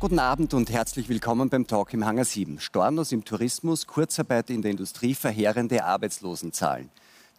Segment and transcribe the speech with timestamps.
[0.00, 2.60] Guten Abend und herzlich willkommen beim Talk im Hangar 7.
[2.60, 6.88] Stornos im Tourismus, Kurzarbeit in der Industrie, verheerende Arbeitslosenzahlen.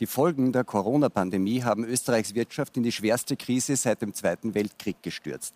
[0.02, 5.02] Die Folgen der Corona-Pandemie haben Österreichs Wirtschaft in die schwerste Krise seit dem Zweiten Weltkrieg
[5.02, 5.56] gestürzt.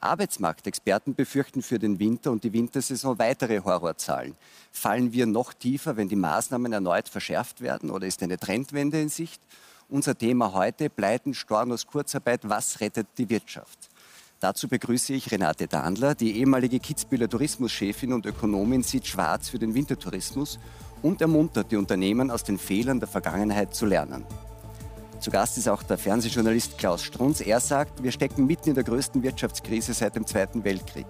[0.00, 4.34] Arbeitsmarktexperten befürchten für den Winter und die Wintersaison weitere Horrorzahlen.
[4.72, 9.08] Fallen wir noch tiefer, wenn die Maßnahmen erneut verschärft werden oder ist eine Trendwende in
[9.08, 9.40] Sicht?
[9.88, 13.89] Unser Thema heute, Pleiten, Stornos, Kurzarbeit, was rettet die Wirtschaft?
[14.40, 19.74] Dazu begrüße ich Renate Dandler, die ehemalige Kitzbüheler Tourismuschefin und Ökonomin sieht schwarz für den
[19.74, 20.58] Wintertourismus
[21.02, 24.24] und ermuntert die Unternehmen aus den Fehlern der Vergangenheit zu lernen.
[25.20, 27.42] Zu Gast ist auch der Fernsehjournalist Klaus Strunz.
[27.42, 31.06] Er sagt, wir stecken mitten in der größten Wirtschaftskrise seit dem Zweiten Weltkrieg.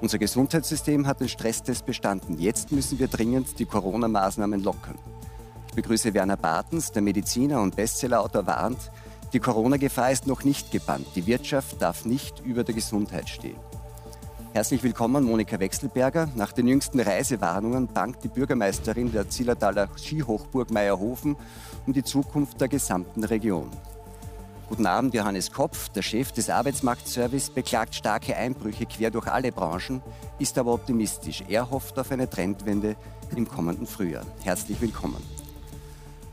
[0.00, 2.36] Unser Gesundheitssystem hat den Stresstest bestanden.
[2.40, 4.98] Jetzt müssen wir dringend die Corona-Maßnahmen lockern.
[5.68, 8.90] Ich begrüße Werner Bartens, der Mediziner und Bestsellerautor, warnt,
[9.32, 11.06] die Corona-Gefahr ist noch nicht gebannt.
[11.14, 13.56] Die Wirtschaft darf nicht über der Gesundheit stehen.
[14.52, 16.28] Herzlich willkommen, Monika Wechselberger.
[16.34, 21.36] Nach den jüngsten Reisewarnungen bangt die Bürgermeisterin der Zillertaler Skihochburg Meierhofen
[21.86, 23.70] um die Zukunft der gesamten Region.
[24.68, 30.02] Guten Abend, Johannes Kopf, der Chef des Arbeitsmarktservice, beklagt starke Einbrüche quer durch alle Branchen,
[30.38, 31.42] ist aber optimistisch.
[31.48, 32.96] Er hofft auf eine Trendwende
[33.34, 34.26] im kommenden Frühjahr.
[34.42, 35.41] Herzlich willkommen.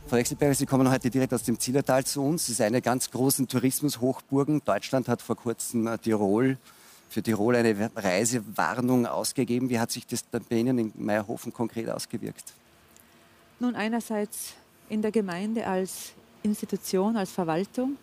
[0.10, 2.46] Frau Wechselberger, Sie kommen heute direkt aus dem Zillertal zu uns.
[2.46, 4.64] Es ist eine ganz großen Tourismushochburgen.
[4.66, 6.58] Deutschland hat vor kurzem äh, Tirol
[7.12, 9.70] für Tirol eine Reisewarnung ausgegeben.
[9.70, 12.54] Wie hat sich das bei Ihnen in Meierhofen konkret ausgewirkt?
[13.60, 14.56] Nun, einerseits
[14.90, 17.98] in der Gemeinde als Institution, als Verwaltung.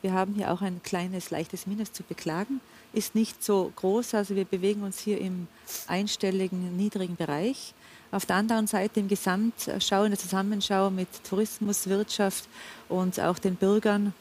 [0.00, 2.60] Wir haben hier auch ein kleines, leichtes Minus zu beklagen.
[2.92, 5.46] Ist nicht so groß, also wir bewegen uns hier im
[5.86, 7.72] einstelligen, niedrigen Bereich.
[8.12, 12.46] Auf der anderen Seite im Gesamtschau, in der Zusammenschau mit Tourismus, Wirtschaft
[12.90, 14.12] und auch den Bürgern.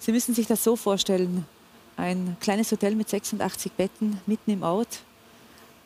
[0.00, 1.46] Sie müssen sich das so vorstellen,
[1.96, 5.02] ein kleines Hotel mit 86 Betten mitten im Ort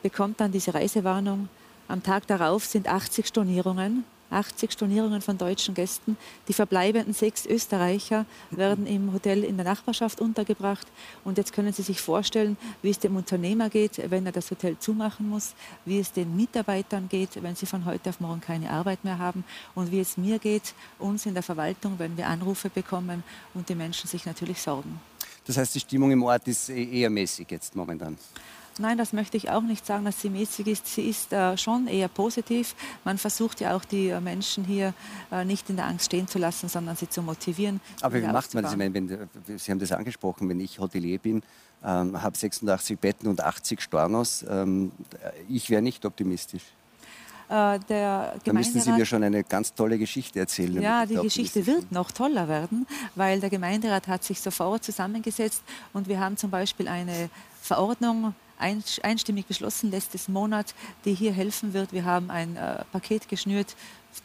[0.03, 1.51] bekommt dann diese Reisewarnung.
[1.89, 4.05] Am Tag darauf sind 80 Stornierungen.
[4.31, 6.17] 80 Stornierungen von deutschen Gästen.
[6.49, 10.87] Die verbleibenden sechs Österreicher werden im Hotel in der Nachbarschaft untergebracht.
[11.25, 14.77] Und jetzt können Sie sich vorstellen, wie es dem Unternehmer geht, wenn er das Hotel
[14.79, 15.55] zumachen muss,
[15.85, 19.45] wie es den Mitarbeitern geht, wenn sie von heute auf morgen keine Arbeit mehr haben
[19.75, 23.23] und wie es mir geht, uns in der Verwaltung, wenn wir Anrufe bekommen
[23.55, 25.01] und die Menschen sich natürlich sorgen.
[25.47, 28.17] Das heißt, die Stimmung im Ort ist eher mäßig jetzt momentan.
[28.79, 30.87] Nein, das möchte ich auch nicht sagen, dass sie mäßig ist.
[30.87, 32.75] Sie ist äh, schon eher positiv.
[33.05, 34.95] Man versucht ja auch die äh, Menschen hier
[35.31, 37.81] äh, nicht in der Angst stehen zu lassen, sondern sie zu motivieren.
[38.01, 38.73] Aber wie macht man das?
[38.73, 41.43] Ich meine, wenn, sie haben das angesprochen, wenn ich Hotelier bin,
[41.85, 44.93] ähm, habe 86 Betten und 80 Stornos, ähm,
[45.49, 46.63] ich wäre nicht optimistisch.
[47.51, 50.81] Äh, da müssten Sie mir schon eine ganz tolle Geschichte erzählen.
[50.81, 56.07] Ja, die Geschichte wird noch toller werden, weil der Gemeinderat hat sich sofort zusammengesetzt und
[56.07, 57.29] wir haben zum Beispiel eine
[57.61, 61.93] Verordnung einstimmig beschlossen letztes Monat, die hier helfen wird.
[61.93, 63.75] Wir haben ein äh, Paket geschnürt,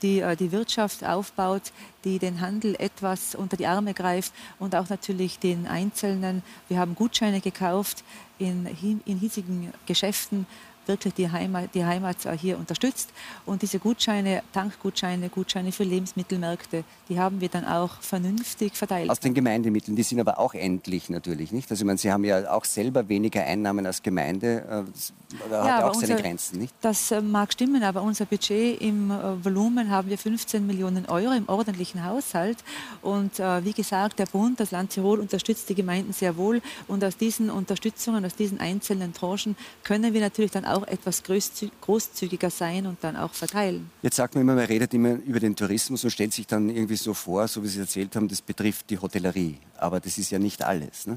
[0.01, 1.72] die äh, die Wirtschaft aufbaut,
[2.03, 6.44] die den Handel etwas unter die Arme greift und auch natürlich den Einzelnen.
[6.68, 8.03] Wir haben Gutscheine gekauft
[8.38, 8.68] in,
[9.06, 10.45] in hiesigen Geschäften
[10.88, 13.09] wirklich die Heimat, die Heimat hier unterstützt.
[13.46, 19.09] Und diese Gutscheine, Tankgutscheine, Gutscheine für Lebensmittelmärkte, die haben wir dann auch vernünftig verteilt.
[19.09, 21.69] Aus den Gemeindemitteln, die sind aber auch endlich natürlich, nicht?
[21.72, 25.13] Also ich meine, Sie haben ja auch selber weniger Einnahmen als Gemeinde, das
[25.50, 26.74] ja, hat ja auch unser, seine Grenzen, nicht?
[26.81, 31.34] Das äh, mag stimmen, aber unser Budget im äh, Volumen haben wir 15 Millionen Euro
[31.34, 32.57] im ordentlichen Haushalt.
[33.01, 36.62] Und äh, wie gesagt, der Bund, das Land Tirol unterstützt die Gemeinden sehr wohl.
[36.88, 41.24] Und aus diesen Unterstützungen, aus diesen einzelnen Tranchen können wir natürlich dann auch auch etwas
[41.24, 43.90] großzügiger sein und dann auch verteilen.
[44.02, 46.97] Jetzt sagt man immer, man redet immer über den Tourismus und stellt sich dann irgendwie
[46.97, 49.58] so vor, so wie Sie erzählt haben, das betrifft die Hotellerie.
[49.78, 51.08] Aber das ist ja nicht alles.
[51.08, 51.16] Ne?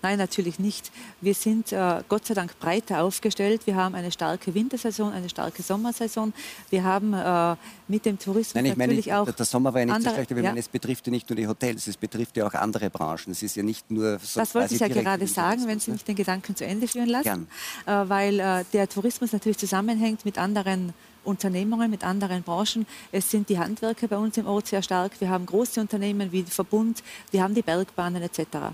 [0.00, 0.92] Nein, natürlich nicht.
[1.20, 3.66] Wir sind äh, Gott sei Dank breiter aufgestellt.
[3.66, 6.32] Wir haben eine starke Wintersaison, eine starke Sommersaison.
[6.70, 7.56] Wir haben äh,
[7.88, 9.30] mit dem Tourismus Nein, ich natürlich meine, auch.
[9.30, 10.50] Der Sommer war ja nicht andere, so schlecht, aber ja.
[10.50, 13.32] meine, es betrifft ja nicht nur die Hotels, es betrifft ja auch andere Branchen.
[13.32, 16.04] Es ist ja nicht nur so Das wollte ich ja gerade sagen, wenn Sie mich
[16.04, 17.48] den Gedanken zu Ende führen lassen.
[17.86, 18.04] Gern.
[18.04, 20.92] Äh, weil äh, der Tourismus natürlich zusammenhängt mit anderen
[21.24, 22.86] Unternehmungen, mit anderen Branchen.
[23.10, 25.20] Es sind die Handwerker bei uns im Ort sehr stark.
[25.20, 27.02] Wir haben große Unternehmen wie Verbund,
[27.32, 28.72] wir haben die Bergbahnen etc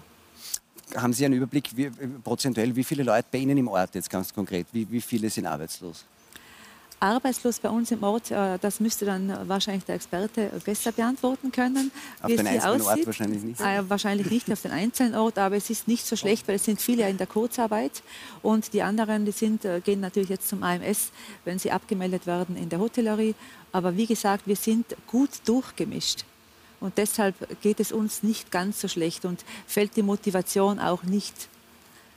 [0.97, 1.91] haben Sie einen Überblick, wie,
[2.23, 5.47] prozentuell, wie viele Leute bei Ihnen im Ort jetzt ganz konkret, wie, wie viele sind
[5.47, 6.05] arbeitslos?
[7.01, 11.91] Arbeitslos bei uns im Ort, äh, das müsste dann wahrscheinlich der Experte besser beantworten können.
[12.23, 12.99] Auf den einzelnen aussieht.
[12.99, 13.61] Ort wahrscheinlich nicht?
[13.61, 16.65] Äh, wahrscheinlich nicht auf den einzelnen Ort, aber es ist nicht so schlecht, weil es
[16.65, 18.03] sind viele in der Kurzarbeit
[18.43, 21.11] und die anderen, die sind, äh, gehen natürlich jetzt zum AMS,
[21.45, 23.35] wenn sie abgemeldet werden in der Hotellerie.
[23.73, 26.25] Aber wie gesagt, wir sind gut durchgemischt.
[26.85, 31.49] Und deshalb geht es uns nicht ganz so schlecht und fällt die Motivation auch nicht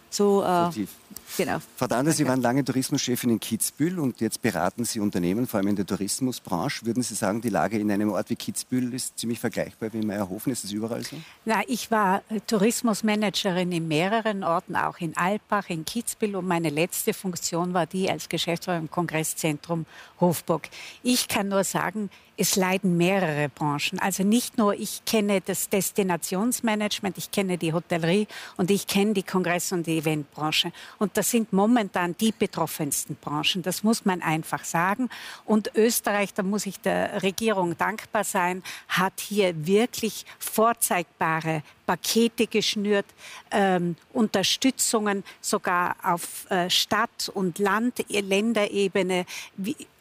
[0.09, 0.87] so, äh, so
[1.35, 1.57] Genau.
[1.75, 5.67] Frau Dander, Sie waren lange Tourismuschefin in Kitzbühel und jetzt beraten Sie Unternehmen, vor allem
[5.67, 6.85] in der Tourismusbranche.
[6.85, 10.07] Würden Sie sagen, die Lage in einem Ort wie Kitzbühel ist ziemlich vergleichbar wie in
[10.07, 10.51] Meierhofen?
[10.51, 11.17] Ist das überall so?
[11.45, 16.69] Na, ich war äh, Tourismusmanagerin in mehreren Orten, auch in Alpbach, in Kitzbühel und meine
[16.69, 19.85] letzte Funktion war die als Geschäftsführer im Kongresszentrum
[20.19, 20.69] Hofburg.
[21.03, 23.99] Ich kann nur sagen, es leiden mehrere Branchen.
[23.99, 29.23] Also nicht nur, ich kenne das Destinationsmanagement, ich kenne die Hotellerie und ich kenne die
[29.23, 30.71] Kongress- und die Eventbranche.
[30.99, 33.63] Und das sind momentan die betroffensten Branchen.
[33.63, 35.09] Das muss man einfach sagen.
[35.45, 43.05] Und Österreich, da muss ich der Regierung dankbar sein, hat hier wirklich vorzeigbare Pakete geschnürt,
[43.49, 49.25] ähm, Unterstützungen sogar auf äh, Stadt- und Land, Länderebene.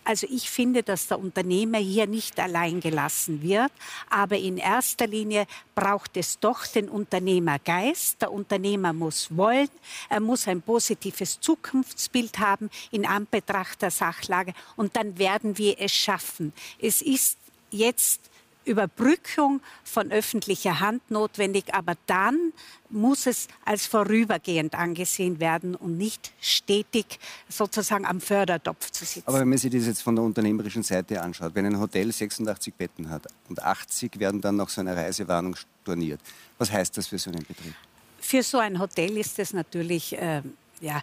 [0.07, 3.73] Also ich finde, dass der Unternehmer hier nicht allein gelassen wird,
[4.09, 8.23] aber in erster Linie braucht es doch den Unternehmergeist.
[8.23, 9.69] Der Unternehmer muss wollen,
[10.09, 15.93] er muss ein positives Zukunftsbild haben in Anbetracht der Sachlage und dann werden wir es
[15.93, 16.53] schaffen.
[16.81, 17.37] Es ist
[17.73, 18.21] jetzt
[18.67, 22.53] Überbrückung von öffentlicher Hand notwendig, aber dann
[22.91, 27.19] muss es als vorübergehend angesehen werden und nicht stetig
[27.49, 29.27] sozusagen am Fördertopf zu sitzen.
[29.27, 32.75] Aber wenn man sich das jetzt von der unternehmerischen Seite anschaut, wenn ein Hotel 86
[32.75, 36.21] Betten hat und 80 werden dann nach so einer Reisewarnung storniert,
[36.59, 37.75] was heißt das für so einen Betrieb?
[38.21, 40.43] Für so ein Hotel ist es natürlich äh,
[40.81, 41.01] ja,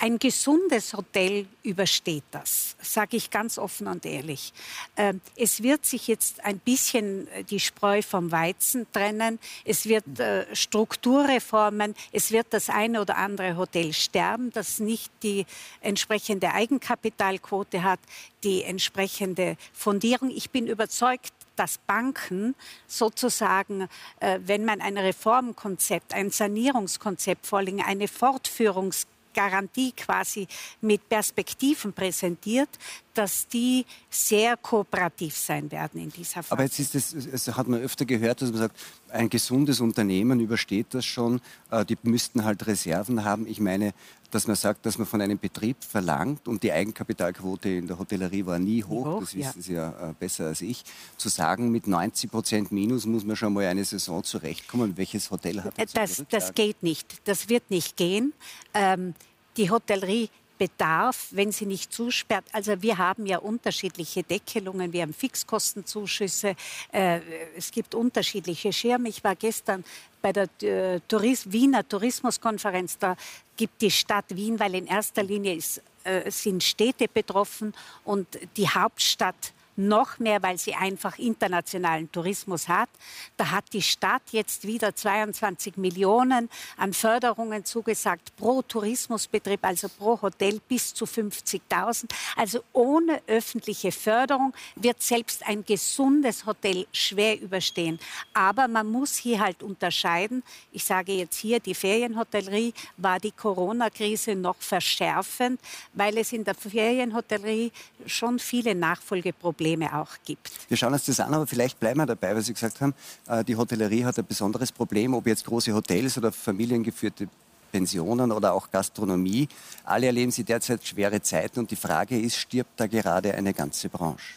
[0.00, 4.52] ein gesundes Hotel übersteht das, sage ich ganz offen und ehrlich.
[4.96, 9.38] Ähm, es wird sich jetzt ein bisschen äh, die Spreu vom Weizen trennen.
[9.64, 15.44] Es wird äh, Strukturreformen, es wird das eine oder andere Hotel sterben, das nicht die
[15.80, 18.00] entsprechende Eigenkapitalquote hat,
[18.42, 20.30] die entsprechende Fundierung.
[20.30, 22.54] Ich bin überzeugt, dass Banken
[22.86, 23.88] sozusagen,
[24.20, 30.46] äh, wenn man ein Reformkonzept, ein Sanierungskonzept vorlegen, eine Fortführungs Garantie quasi
[30.80, 32.70] mit Perspektiven präsentiert,
[33.12, 36.52] dass die sehr kooperativ sein werden in dieser Phase.
[36.52, 38.76] Aber jetzt ist es, es hat man öfter gehört, dass man sagt,
[39.14, 41.40] ein gesundes Unternehmen übersteht das schon,
[41.70, 43.46] äh, die müssten halt Reserven haben.
[43.46, 43.94] Ich meine,
[44.30, 48.44] dass man sagt, dass man von einem Betrieb verlangt, und die Eigenkapitalquote in der Hotellerie
[48.44, 49.62] war nie hoch, hoch das wissen ja.
[49.62, 50.84] Sie ja äh, besser als ich,
[51.16, 54.96] zu sagen, mit 90 Prozent Minus muss man schon mal eine Saison zurechtkommen.
[54.96, 55.92] Welches Hotel hat das?
[55.92, 57.20] Das, das geht nicht.
[57.24, 58.32] Das wird nicht gehen.
[58.74, 59.14] Ähm,
[59.56, 62.44] die Hotellerie bedarf, wenn sie nicht zusperrt.
[62.52, 66.54] Also wir haben ja unterschiedliche Deckelungen, wir haben Fixkostenzuschüsse,
[66.92, 67.20] äh,
[67.56, 69.08] es gibt unterschiedliche Schirme.
[69.08, 69.84] Ich war gestern
[70.22, 73.16] bei der äh, Touris Wiener Tourismuskonferenz, da
[73.56, 77.74] gibt die Stadt Wien, weil in erster Linie ist, äh, sind Städte betroffen
[78.04, 78.26] und
[78.56, 82.88] die Hauptstadt noch mehr, weil sie einfach internationalen Tourismus hat.
[83.36, 90.20] Da hat die Stadt jetzt wieder 22 Millionen an Förderungen zugesagt pro Tourismusbetrieb, also pro
[90.20, 92.10] Hotel bis zu 50.000.
[92.36, 97.98] Also ohne öffentliche Förderung wird selbst ein gesundes Hotel schwer überstehen.
[98.32, 100.42] Aber man muss hier halt unterscheiden.
[100.72, 105.60] Ich sage jetzt hier, die Ferienhotellerie war die Corona-Krise noch verschärfend,
[105.92, 107.72] weil es in der Ferienhotellerie
[108.06, 110.50] schon viele Nachfolgeprobleme Probleme auch gibt.
[110.68, 112.92] Wir schauen uns das an, aber vielleicht bleiben wir dabei, weil Sie gesagt haben,
[113.26, 117.28] äh, die Hotellerie hat ein besonderes Problem, ob jetzt große Hotels oder familiengeführte
[117.72, 119.48] Pensionen oder auch Gastronomie.
[119.84, 123.88] Alle erleben sie derzeit schwere Zeiten und die Frage ist, stirbt da gerade eine ganze
[123.88, 124.34] Branche?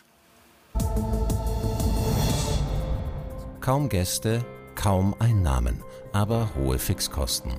[3.59, 7.51] Kaum Gäste, kaum Einnahmen, aber hohe Fixkosten.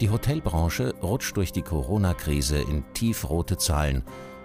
[0.00, 4.04] Die Hotelbranche rutscht durch die Corona-Krise in tiefrote Zahlen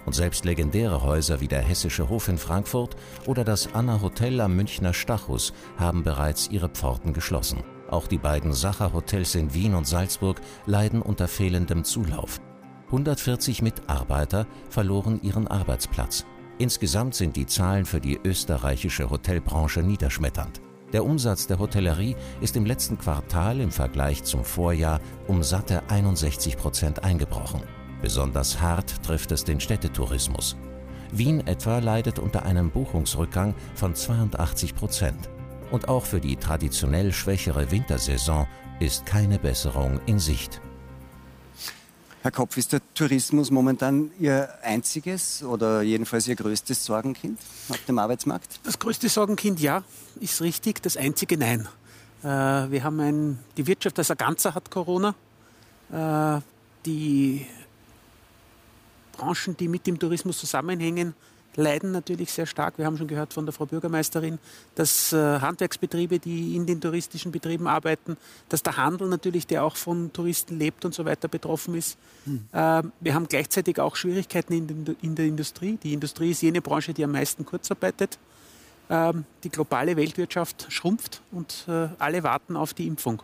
[0.10, 2.96] und selbst legendäre Häuser wie der Hessische Hof in Frankfurt
[3.28, 7.64] oder das Anna Hotel am Münchner Stachus haben bereits ihre Pforten geschlossen.
[7.92, 12.42] Auch die beiden Sacher Hotels in Wien und Salzburg leiden unter fehlendem Zulauf.
[12.88, 16.26] 140 Mitarbeiter verloren ihren Arbeitsplatz.
[16.58, 20.60] Insgesamt sind die Zahlen für die österreichische Hotelbranche niederschmetternd.
[20.92, 26.58] Der Umsatz der Hotellerie ist im letzten Quartal im Vergleich zum Vorjahr um satte 61
[26.58, 27.62] Prozent eingebrochen.
[28.02, 30.56] Besonders hart trifft es den Städtetourismus.
[31.12, 35.30] Wien etwa leidet unter einem Buchungsrückgang von 82 Prozent.
[35.72, 38.48] Und auch für die traditionell schwächere Wintersaison
[38.80, 40.62] ist keine Besserung in Sicht.
[42.22, 47.40] Herr Kopf, ist der Tourismus momentan Ihr einziges oder jedenfalls Ihr größtes Sorgenkind
[47.70, 48.60] auf dem Arbeitsmarkt?
[48.64, 49.84] Das größte Sorgenkind ja,
[50.20, 50.82] ist richtig.
[50.82, 51.68] Das einzige nein.
[52.24, 55.16] Äh, wir haben ein, die Wirtschaft als Ganzer hat Corona.
[55.92, 56.42] Äh,
[56.86, 57.46] die
[59.20, 61.14] Branchen, die mit dem Tourismus zusammenhängen,
[61.56, 62.78] leiden natürlich sehr stark.
[62.78, 64.40] Wir haben schon gehört von der Frau Bürgermeisterin,
[64.76, 68.18] dass äh, Handwerksbetriebe, die in den touristischen Betrieben arbeiten,
[68.50, 71.98] dass der Handel natürlich, der auch von Touristen lebt und so weiter, betroffen ist.
[72.26, 72.46] Mhm.
[72.52, 75.78] Äh, wir haben gleichzeitig auch Schwierigkeiten in, den, in, der Industrie.
[75.84, 78.18] Die Industrie ist jene Branche, die am meisten kurzarbeitet.
[78.90, 83.22] Ähm, die globale Weltwirtschaft schrumpft und äh, alle warten auf die Impfung.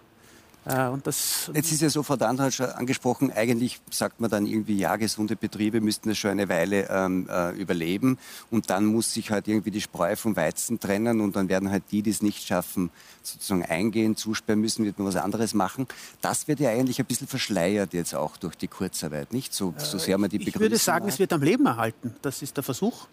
[0.65, 4.31] Äh, und das Jetzt ist ja so, Frau Dandra hat schon angesprochen, eigentlich sagt man
[4.31, 8.17] dann irgendwie, ja, gesunde Betriebe müssten das schon eine Weile ähm, äh, überleben
[8.49, 11.83] und dann muss sich halt irgendwie die Spreu vom Weizen trennen und dann werden halt
[11.91, 12.89] die, die es nicht schaffen,
[13.21, 15.87] sozusagen eingehen, zusperren müssen, wird man was anderes machen.
[16.21, 19.53] Das wird ja eigentlich ein bisschen verschleiert jetzt auch durch die Kurzarbeit, nicht?
[19.53, 21.13] So, so sehr man die Ich würde sagen, hat.
[21.13, 22.15] es wird am Leben erhalten.
[22.23, 23.05] Das ist der Versuch.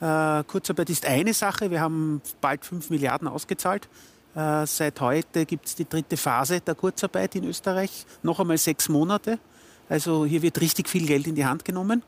[0.00, 1.70] Äh, Kurzarbeit ist eine Sache.
[1.70, 3.88] Wir haben bald 5 Milliarden ausgezahlt.
[4.38, 8.88] Äh, seit heute gibt es die dritte Phase der Kurzarbeit in Österreich, noch einmal sechs
[8.88, 9.40] Monate.
[9.88, 12.04] Also hier wird richtig viel Geld in die Hand genommen.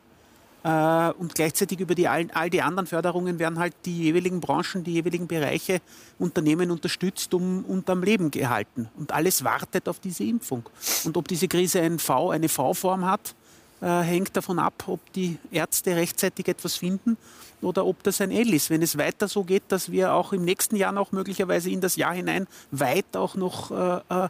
[0.63, 4.93] Äh, und gleichzeitig über die, all, die anderen Förderungen werden halt die jeweiligen Branchen, die
[4.93, 5.81] jeweiligen Bereiche,
[6.21, 8.89] Unternehmen unterstützt um, und am Leben gehalten.
[8.97, 10.69] Und alles wartet auf diese Impfung.
[11.03, 13.35] Und ob diese Krise ein v, eine V-Form hat,
[13.81, 17.17] äh, hängt davon ab, ob die Ärzte rechtzeitig etwas finden
[17.63, 18.71] oder ob das ein L ist.
[18.71, 21.97] Wenn es weiter so geht, dass wir auch im nächsten Jahr noch möglicherweise in das
[21.97, 24.29] Jahr hinein weit auch noch äh, äh,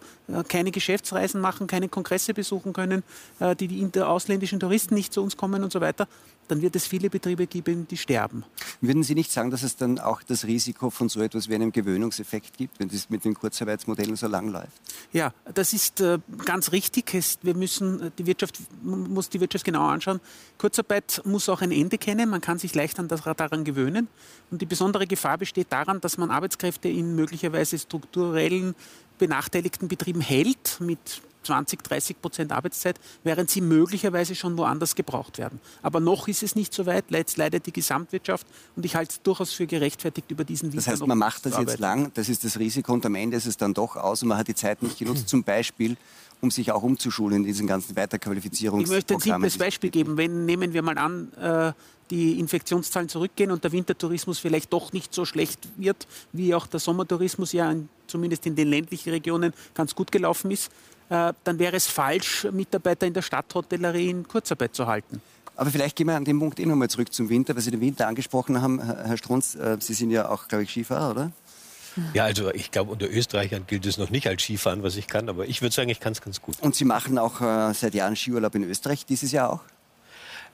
[0.48, 3.02] keine Geschäftsreisen machen, keine Kongresse besuchen können,
[3.38, 6.08] äh, die, die ausländischen Touristen nicht zu uns kommen und so weiter,
[6.50, 8.44] dann wird es viele Betriebe geben, die sterben.
[8.80, 11.70] Würden Sie nicht sagen, dass es dann auch das Risiko von so etwas wie einem
[11.70, 14.72] Gewöhnungseffekt gibt, wenn das mit den Kurzarbeitsmodellen so lang läuft?
[15.12, 17.12] Ja, das ist äh, ganz richtig.
[17.42, 20.20] wir müssen die Wirtschaft muss die Wirtschaft genau anschauen.
[20.58, 22.28] Kurzarbeit muss auch ein Ende kennen.
[22.30, 24.08] Man kann sich leicht an das, daran gewöhnen.
[24.50, 28.74] Und die besondere Gefahr besteht daran, dass man Arbeitskräfte in möglicherweise strukturellen
[29.20, 35.60] benachteiligten Betrieben hält mit 20, 30 Prozent Arbeitszeit, während sie möglicherweise schon woanders gebraucht werden.
[35.82, 38.46] Aber noch ist es nicht so weit, jetzt leidet die Gesamtwirtschaft
[38.76, 41.56] und ich halte es durchaus für gerechtfertigt, über diesen Winter Das heißt, man macht das
[41.58, 44.28] jetzt lang, das ist das Risiko und am Ende ist es dann doch aus und
[44.28, 45.96] man hat die Zeit nicht genutzt, zum Beispiel
[46.42, 50.16] um sich auch umzuschulen in diesen ganzen Weiterqualifizierungs Ich möchte ein simples Beispiel geben.
[50.16, 51.72] Wenn, nehmen wir mal an, äh,
[52.10, 56.80] die Infektionszahlen zurückgehen und der Wintertourismus vielleicht doch nicht so schlecht wird, wie auch der
[56.80, 57.74] Sommertourismus ja
[58.06, 60.70] zumindest in den ländlichen Regionen ganz gut gelaufen ist,
[61.08, 65.22] äh, dann wäre es falsch, Mitarbeiter in der Stadthotellerie in Kurzarbeit zu halten.
[65.56, 67.80] Aber vielleicht gehen wir an dem Punkt eh nochmal zurück zum Winter, weil Sie den
[67.80, 68.80] Winter angesprochen haben.
[68.82, 71.32] Herr Strunz, äh, Sie sind ja auch, glaube ich, Skifahrer, oder?
[72.14, 75.28] Ja, also ich glaube, unter Österreichern gilt es noch nicht als Skifahren, was ich kann,
[75.28, 76.56] aber ich würde sagen, ich kann es ganz gut.
[76.60, 79.60] Und Sie machen auch äh, seit Jahren Skiurlaub in Österreich, dieses Jahr auch?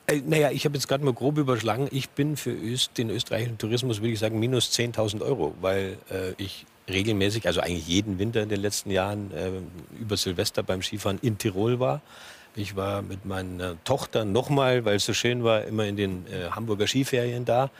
[0.06, 1.88] Äh, naja, ich habe jetzt gerade mal grob überschlagen.
[1.90, 6.32] Ich bin für Öst, den österreichischen Tourismus, würde ich sagen, minus 10.000 Euro, weil äh,
[6.38, 9.50] ich regelmäßig, also eigentlich jeden Winter in den letzten Jahren äh,
[10.00, 12.00] über Silvester beim Skifahren in Tirol war.
[12.54, 16.50] Ich war mit meiner Tochter nochmal, weil es so schön war, immer in den äh,
[16.50, 17.70] Hamburger Skiferien da.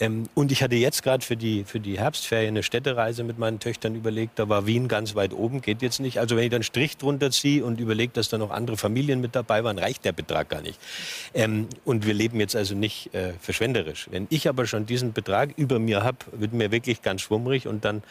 [0.00, 3.58] Ähm, und ich hatte jetzt gerade für die, für die Herbstferien eine Städtereise mit meinen
[3.58, 4.38] Töchtern überlegt.
[4.38, 6.18] Da war Wien ganz weit oben, geht jetzt nicht.
[6.18, 9.20] Also wenn ich dann einen Strich drunter ziehe und überlege, dass da noch andere Familien
[9.20, 10.78] mit dabei waren, reicht der Betrag gar nicht.
[11.34, 14.06] Ähm, und wir leben jetzt also nicht äh, verschwenderisch.
[14.10, 17.84] Wenn ich aber schon diesen Betrag über mir habe, wird mir wirklich ganz schwummrig und
[17.84, 18.02] dann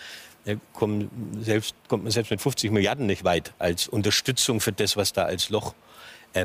[0.46, 1.10] äh, kommt,
[1.42, 5.24] selbst, kommt man selbst mit 50 Milliarden nicht weit als Unterstützung für das, was da
[5.24, 5.87] als Loch äh,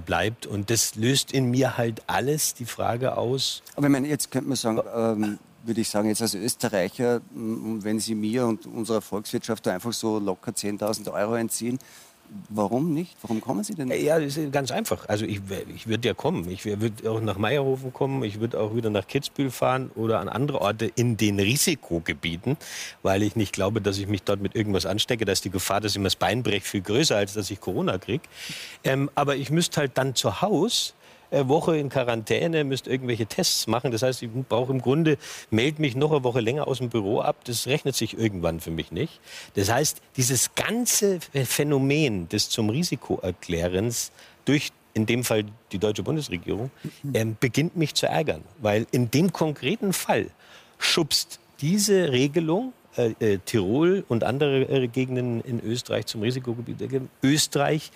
[0.01, 0.47] bleibt.
[0.47, 3.63] Und das löst in mir halt alles die Frage aus.
[3.77, 8.01] Aber ich meine, jetzt könnte man sagen, ähm, würde ich sagen, jetzt als Österreicher, wenn
[8.01, 11.79] Sie mir und unserer Volkswirtschaft einfach so locker 10.000 Euro entziehen,
[12.49, 13.17] Warum nicht?
[13.23, 14.03] Warum kommen Sie denn nicht?
[14.03, 15.09] Ja, das ist ganz einfach.
[15.09, 15.41] Also ich,
[15.75, 16.49] ich würde ja kommen.
[16.51, 18.23] Ich würde auch nach Meierhofen kommen.
[18.25, 22.57] Ich würde auch wieder nach Kitzbühel fahren oder an andere Orte in den Risikogebieten,
[23.03, 25.25] weil ich nicht glaube, dass ich mich dort mit irgendwas anstecke.
[25.25, 27.61] Da ist die Gefahr, dass ich mir das Bein breche, viel größer, als dass ich
[27.61, 28.25] Corona kriege.
[28.85, 30.93] Ähm, aber ich müsste halt dann zu Hause
[31.33, 33.91] Woche in Quarantäne, müsst irgendwelche Tests machen.
[33.91, 35.19] Das heißt, ich brauche im Grunde,
[35.51, 37.37] melde mich noch eine Woche länger aus dem Büro ab.
[37.45, 39.21] Das rechnet sich irgendwann für mich nicht.
[39.55, 44.13] Das heißt, dieses ganze Phänomen des zum Risikoerklärens
[44.45, 46.71] durch in dem Fall die deutsche Bundesregierung,
[47.13, 48.43] äh, beginnt mich zu ärgern.
[48.61, 50.27] Weil in dem konkreten Fall
[50.79, 56.77] schubst diese Regelung äh, äh, Tirol und andere äh, Gegenden in Österreich zum Risikogebiet
[57.23, 57.91] Österreich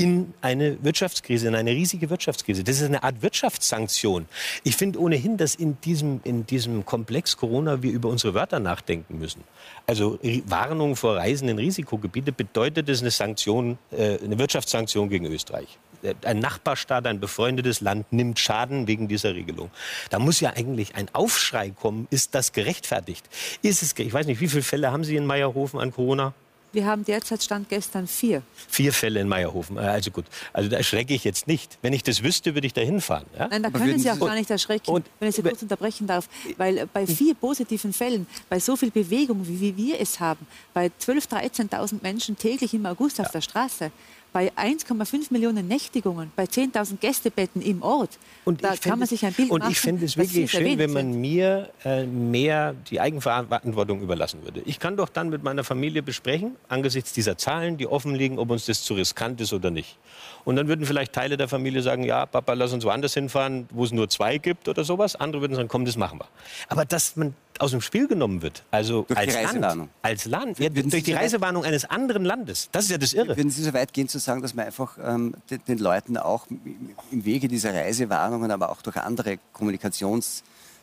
[0.00, 2.64] in eine Wirtschaftskrise, in eine riesige Wirtschaftskrise.
[2.64, 4.26] Das ist eine Art Wirtschaftssanktion.
[4.64, 9.18] Ich finde ohnehin, dass in diesem, in diesem Komplex Corona wir über unsere Wörter nachdenken
[9.18, 9.44] müssen.
[9.86, 15.78] Also Warnung vor Reisen in Risikogebiete bedeutet es eine Sanktion, äh, eine Wirtschaftssanktion gegen Österreich.
[16.24, 19.70] Ein Nachbarstaat, ein befreundetes Land nimmt Schaden wegen dieser Regelung.
[20.08, 22.08] Da muss ja eigentlich ein Aufschrei kommen.
[22.08, 23.28] Ist das gerechtfertigt?
[23.60, 26.32] Ist es, ich weiß nicht, wie viele Fälle haben Sie in Meierhofen an Corona?
[26.72, 28.42] Wir haben derzeit Stand gestern vier.
[28.68, 29.76] Vier Fälle in Meierhofen.
[29.76, 31.78] Äh, also gut, also da erschrecke ich jetzt nicht.
[31.82, 33.26] Wenn ich das wüsste, würde ich da hinfahren.
[33.36, 33.48] Ja?
[33.48, 36.28] Nein, da können Sie auch gar nicht erschrecken, und, wenn ich Sie kurz unterbrechen darf.
[36.56, 40.86] Weil äh, bei vier positiven Fällen, bei so viel Bewegung, wie wir es haben, bei
[40.86, 43.24] 12.000, 13.000 Menschen täglich im August ja.
[43.24, 43.90] auf der Straße,
[44.32, 48.18] bei 1,5 Millionen Nächtigungen, bei 10.000 Gästebetten im Ort.
[48.44, 49.68] Und da kann man sich ein Bild und machen.
[49.68, 51.20] Und ich finde es wirklich schön, wenn man sind.
[51.20, 54.62] mir äh, mehr die Eigenverantwortung überlassen würde.
[54.64, 58.50] Ich kann doch dann mit meiner Familie besprechen, angesichts dieser Zahlen, die offen liegen, ob
[58.50, 59.98] uns das zu riskant ist oder nicht.
[60.44, 63.84] Und dann würden vielleicht Teile der Familie sagen, ja, Papa, lass uns woanders hinfahren, wo
[63.84, 65.16] es nur zwei gibt oder sowas.
[65.16, 66.28] Andere würden sagen, komm, das machen wir.
[66.68, 70.68] Aber dass man aus dem Spiel genommen wird, also durch als Land, als Land, ja,
[70.70, 73.36] durch die Reisewarnung eines anderen Landes, das ist ja das Irre.
[73.36, 76.46] Würden Sie so weit gehen zu sagen, dass man einfach ähm, den, den Leuten auch
[77.10, 79.38] im Wege dieser Reisewarnungen, aber auch durch andere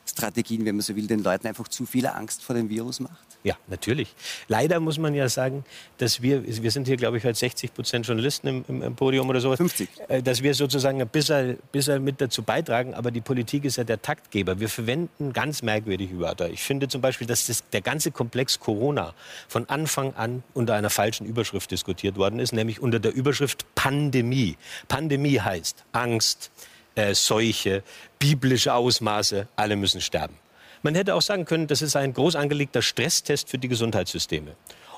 [0.08, 3.16] Kommunikationsstrategien, wenn man so will, den Leuten einfach zu viel Angst vor dem Virus macht?
[3.44, 4.14] Ja, natürlich.
[4.48, 5.64] Leider muss man ja sagen,
[5.98, 9.30] dass wir, wir sind hier, glaube ich, halt 60 Prozent Journalisten im, im, im, Podium
[9.30, 9.58] oder sowas.
[9.58, 9.90] 50.
[10.08, 13.84] Äh, dass wir sozusagen ein bisschen, bisschen mit dazu beitragen, aber die Politik ist ja
[13.84, 14.60] der Taktgeber.
[14.60, 16.50] Wir verwenden ganz merkwürdige Wörter.
[16.50, 19.14] Ich finde zum Beispiel, dass das, der ganze Komplex Corona
[19.48, 24.58] von Anfang an unter einer falschen Überschrift diskutiert worden ist, nämlich unter der Überschrift Pandemie.
[24.88, 26.52] Pandemie heißt Angst,
[26.98, 27.84] äh, Seuche,
[28.20, 30.36] biblische Ausmaße, alle müssen sterben.
[30.82, 34.56] Man hätte auch sagen können, das ist ein groß angelegter Stresstest für die Gesundheitssysteme.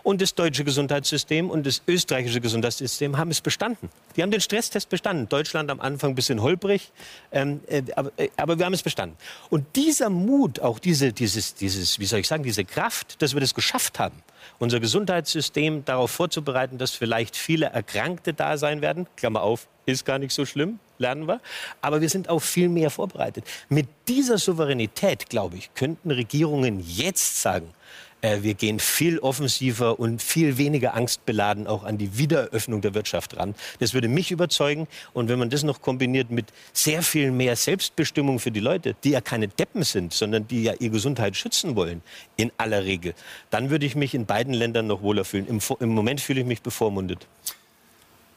[0.09, 3.89] Und das deutsche Gesundheitssystem und das österreichische Gesundheitssystem haben es bestanden.
[4.15, 5.29] Die haben den Stresstest bestanden.
[5.29, 6.91] Deutschland am Anfang ein bisschen holprig,
[7.31, 9.15] ähm, äh, aber, äh, aber, wir haben es bestanden.
[9.51, 13.39] Und dieser Mut, auch diese, dieses, dieses, wie soll ich sagen, diese Kraft, dass wir
[13.39, 14.23] das geschafft haben,
[14.57, 20.17] unser Gesundheitssystem darauf vorzubereiten, dass vielleicht viele Erkrankte da sein werden, Klammer auf, ist gar
[20.17, 21.39] nicht so schlimm, lernen wir.
[21.81, 23.45] Aber wir sind auch viel mehr vorbereitet.
[23.69, 27.75] Mit dieser Souveränität, glaube ich, könnten Regierungen jetzt sagen,
[28.21, 33.37] äh, wir gehen viel offensiver und viel weniger angstbeladen auch an die Wiedereröffnung der Wirtschaft
[33.37, 33.55] ran.
[33.79, 34.87] Das würde mich überzeugen.
[35.13, 39.11] Und wenn man das noch kombiniert mit sehr viel mehr Selbstbestimmung für die Leute, die
[39.11, 42.01] ja keine Deppen sind, sondern die ja ihre Gesundheit schützen wollen,
[42.35, 43.13] in aller Regel,
[43.49, 45.47] dann würde ich mich in beiden Ländern noch wohler fühlen.
[45.47, 47.27] Im, im Moment fühle ich mich bevormundet.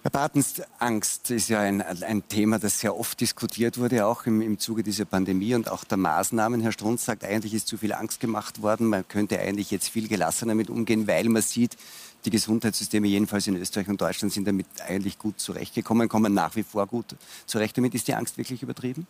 [0.03, 4.41] Herr Bartens, Angst ist ja ein, ein, Thema, das sehr oft diskutiert wurde, auch im,
[4.41, 6.61] im Zuge dieser Pandemie und auch der Maßnahmen.
[6.61, 8.89] Herr Strunz sagt, eigentlich ist zu viel Angst gemacht worden.
[8.89, 11.77] Man könnte eigentlich jetzt viel gelassener damit umgehen, weil man sieht,
[12.25, 16.65] die Gesundheitssysteme, jedenfalls in Österreich und Deutschland, sind damit eigentlich gut zurechtgekommen, kommen nach wie
[16.65, 17.15] vor gut
[17.47, 17.95] zurecht damit.
[17.95, 19.07] Ist die Angst wirklich übertrieben?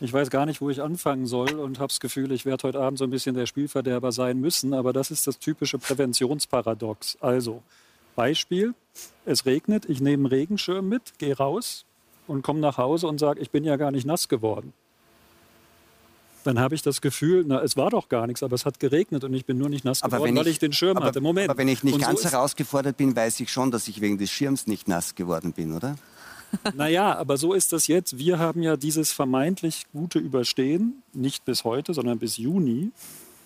[0.00, 2.80] Ich weiß gar nicht, wo ich anfangen soll und habe das Gefühl, ich werde heute
[2.80, 4.72] Abend so ein bisschen der Spielverderber sein müssen.
[4.72, 7.18] Aber das ist das typische Präventionsparadox.
[7.20, 7.62] Also,
[8.14, 8.74] Beispiel,
[9.24, 11.84] es regnet, ich nehme einen Regenschirm mit, gehe raus
[12.26, 14.72] und komme nach Hause und sage, ich bin ja gar nicht nass geworden.
[16.44, 19.24] Dann habe ich das Gefühl, na, es war doch gar nichts, aber es hat geregnet
[19.24, 21.22] und ich bin nur nicht nass aber geworden, weil ich, ich den Schirm aber, hatte.
[21.22, 21.48] Moment.
[21.48, 24.18] Aber wenn ich nicht und ganz so herausgefordert bin, weiß ich schon, dass ich wegen
[24.18, 25.96] des Schirms nicht nass geworden bin, oder?
[26.74, 28.18] Naja, aber so ist das jetzt.
[28.18, 32.92] Wir haben ja dieses vermeintlich gute Überstehen, nicht bis heute, sondern bis Juni.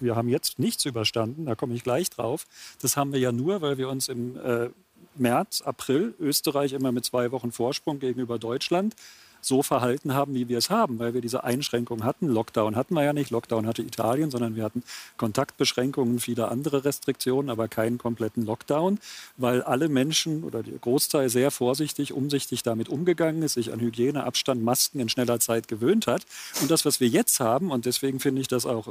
[0.00, 2.46] Wir haben jetzt nichts überstanden, da komme ich gleich drauf.
[2.80, 4.70] Das haben wir ja nur, weil wir uns im äh,
[5.16, 8.94] März, April, Österreich immer mit zwei Wochen Vorsprung gegenüber Deutschland,
[9.40, 12.28] so verhalten haben, wie wir es haben, weil wir diese Einschränkungen hatten.
[12.28, 14.82] Lockdown hatten wir ja nicht, Lockdown hatte Italien, sondern wir hatten
[15.16, 18.98] Kontaktbeschränkungen, viele andere Restriktionen, aber keinen kompletten Lockdown,
[19.36, 24.24] weil alle Menschen oder der Großteil sehr vorsichtig, umsichtig damit umgegangen ist, sich an Hygiene,
[24.24, 26.22] Abstand, Masken in schneller Zeit gewöhnt hat.
[26.60, 28.88] Und das, was wir jetzt haben, und deswegen finde ich das auch,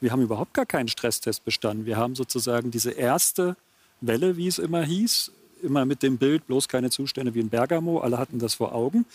[0.00, 1.86] wir haben überhaupt gar keinen Stresstest bestanden.
[1.86, 3.56] Wir haben sozusagen diese erste
[4.00, 5.32] Welle, wie es immer hieß,
[5.62, 9.06] immer mit dem Bild, bloß keine Zustände wie in Bergamo, alle hatten das vor Augen.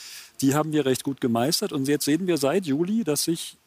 [0.42, 3.58] Die haben wir recht gut gemeistert und jetzt sehen wir seit Juli, dass sich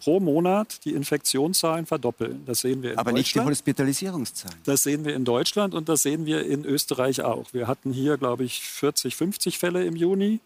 [0.00, 2.42] pro Monat die Infektionszahlen verdoppeln.
[2.46, 3.18] Das sehen wir in Aber Deutschland.
[3.18, 4.56] nicht die Hospitalisierungszahlen.
[4.64, 7.52] Das sehen wir in Deutschland und das sehen wir in Österreich auch.
[7.52, 10.40] Wir hatten hier, glaube ich, 40, 50 Fälle im Juni.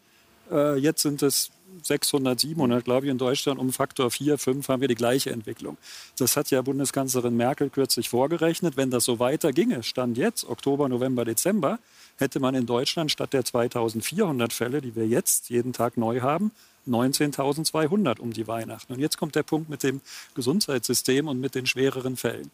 [0.51, 1.51] Äh, jetzt sind es
[1.83, 5.77] 600, 700, glaube ich, in Deutschland um Faktor 4, 5 haben wir die gleiche Entwicklung.
[6.19, 8.77] Das hat ja Bundeskanzlerin Merkel kürzlich vorgerechnet.
[8.77, 11.79] Wenn das so weiter ginge, Stand jetzt, Oktober, November, Dezember,
[12.17, 16.53] hätte man in Deutschland statt der 2400 Fälle, die wir jetzt jeden Tag neu haben,
[16.89, 18.93] 19.200 um die Weihnachten.
[18.93, 20.01] Und jetzt kommt der Punkt mit dem
[20.35, 22.51] Gesundheitssystem und mit den schwereren Fällen.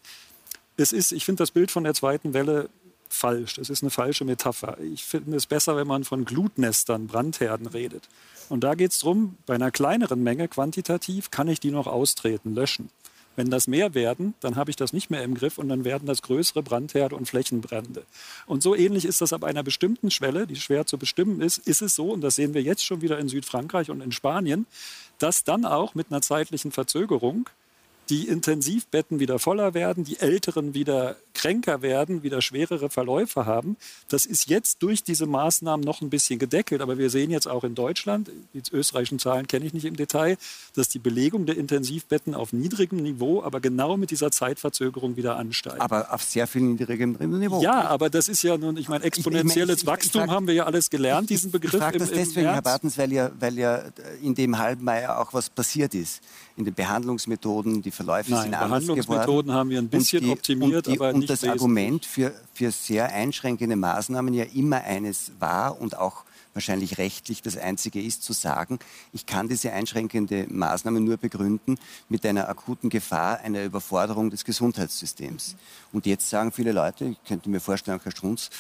[0.77, 2.71] Es ist, ich finde das Bild von der zweiten Welle
[3.13, 3.59] falsch.
[3.59, 4.79] Es ist eine falsche Metapher.
[4.81, 8.09] Ich finde es besser, wenn man von Glutnestern, Brandherden redet.
[8.49, 12.55] Und da geht es darum, bei einer kleineren Menge quantitativ kann ich die noch austreten,
[12.55, 12.91] löschen.
[13.37, 16.07] Wenn das mehr werden, dann habe ich das nicht mehr im Griff und dann werden
[16.07, 18.05] das größere Brandherde und Flächenbrände.
[18.47, 21.81] Und so ähnlich ist das ab einer bestimmten Schwelle, die schwer zu bestimmen ist, ist
[21.81, 24.67] es so, und das sehen wir jetzt schon wieder in Südfrankreich und in Spanien,
[25.19, 27.49] dass dann auch mit einer zeitlichen Verzögerung
[28.11, 33.77] die Intensivbetten wieder voller werden, die Älteren wieder kränker werden, wieder schwerere Verläufe haben.
[34.09, 36.81] Das ist jetzt durch diese Maßnahmen noch ein bisschen gedeckelt.
[36.81, 40.37] Aber wir sehen jetzt auch in Deutschland, die österreichischen Zahlen kenne ich nicht im Detail,
[40.75, 45.81] dass die Belegung der Intensivbetten auf niedrigem Niveau, aber genau mit dieser Zeitverzögerung wieder ansteigt.
[45.81, 47.63] Aber auf sehr viel niedrigem Niveau.
[47.63, 50.55] Ja, aber das ist ja nun, ich meine, exponentielles ich, ich, ich, Wachstum haben wir
[50.55, 51.75] ja alles gelernt, diesen Begriff.
[51.75, 53.83] Ich frage das deswegen, Herr Bartens, weil ja, weil ja
[54.23, 56.21] in dem halben Mai auch was passiert ist.
[56.57, 59.07] In den Behandlungsmethoden, die Verläufe Nein, sind anders geworden.
[59.07, 63.13] Behandlungsmethoden haben wir ein bisschen die, optimiert, die, aber und das Argument für, für sehr
[63.13, 68.79] einschränkende Maßnahmen ja immer eines war und auch wahrscheinlich rechtlich das Einzige ist, zu sagen,
[69.13, 71.79] ich kann diese einschränkende Maßnahme nur begründen
[72.09, 75.57] mit einer akuten Gefahr einer Überforderung des Gesundheitssystems.
[75.93, 78.51] Und jetzt sagen viele Leute, ich könnte mir vorstellen, Herr Strunz,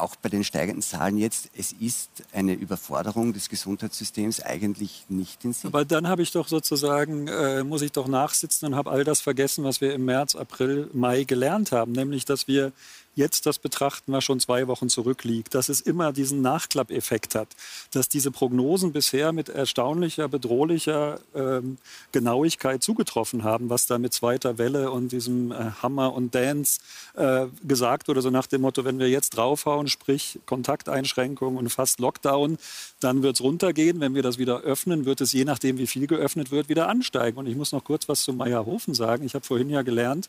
[0.00, 5.52] auch bei den steigenden Zahlen jetzt, es ist eine Überforderung des Gesundheitssystems eigentlich nicht in
[5.52, 5.66] Sicht.
[5.66, 9.20] Aber dann habe ich doch sozusagen, äh, muss ich doch nachsitzen und habe all das
[9.20, 12.72] vergessen, was wir im März, April, Mai gelernt haben, nämlich dass wir
[13.14, 17.48] jetzt das betrachten, was schon zwei Wochen zurückliegt, dass es immer diesen Nachklappeffekt hat,
[17.92, 21.78] dass diese Prognosen bisher mit erstaunlicher, bedrohlicher ähm,
[22.12, 26.80] Genauigkeit zugetroffen haben, was da mit zweiter Welle und diesem äh, Hammer und Dance
[27.14, 32.00] äh, gesagt wurde, so nach dem Motto, wenn wir jetzt draufhauen, sprich Kontakteinschränkungen und fast
[32.00, 32.58] Lockdown,
[33.00, 34.00] dann wird es runtergehen.
[34.00, 37.38] Wenn wir das wieder öffnen, wird es je nachdem, wie viel geöffnet wird, wieder ansteigen.
[37.38, 39.24] Und ich muss noch kurz was zu Meierhofen sagen.
[39.24, 40.28] Ich habe vorhin ja gelernt,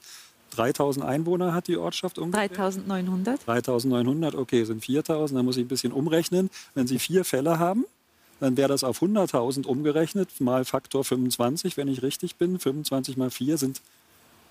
[0.52, 2.48] 3000 Einwohner hat die Ortschaft ungefähr?
[2.50, 3.46] 3900.
[3.46, 6.50] 3900, okay, sind 4000, da muss ich ein bisschen umrechnen.
[6.76, 7.86] Wenn Sie vier Fälle haben,
[8.40, 12.60] dann wäre das auf 100.000 umgerechnet, mal Faktor 25, wenn ich richtig bin.
[12.60, 13.82] 25 mal 4 sind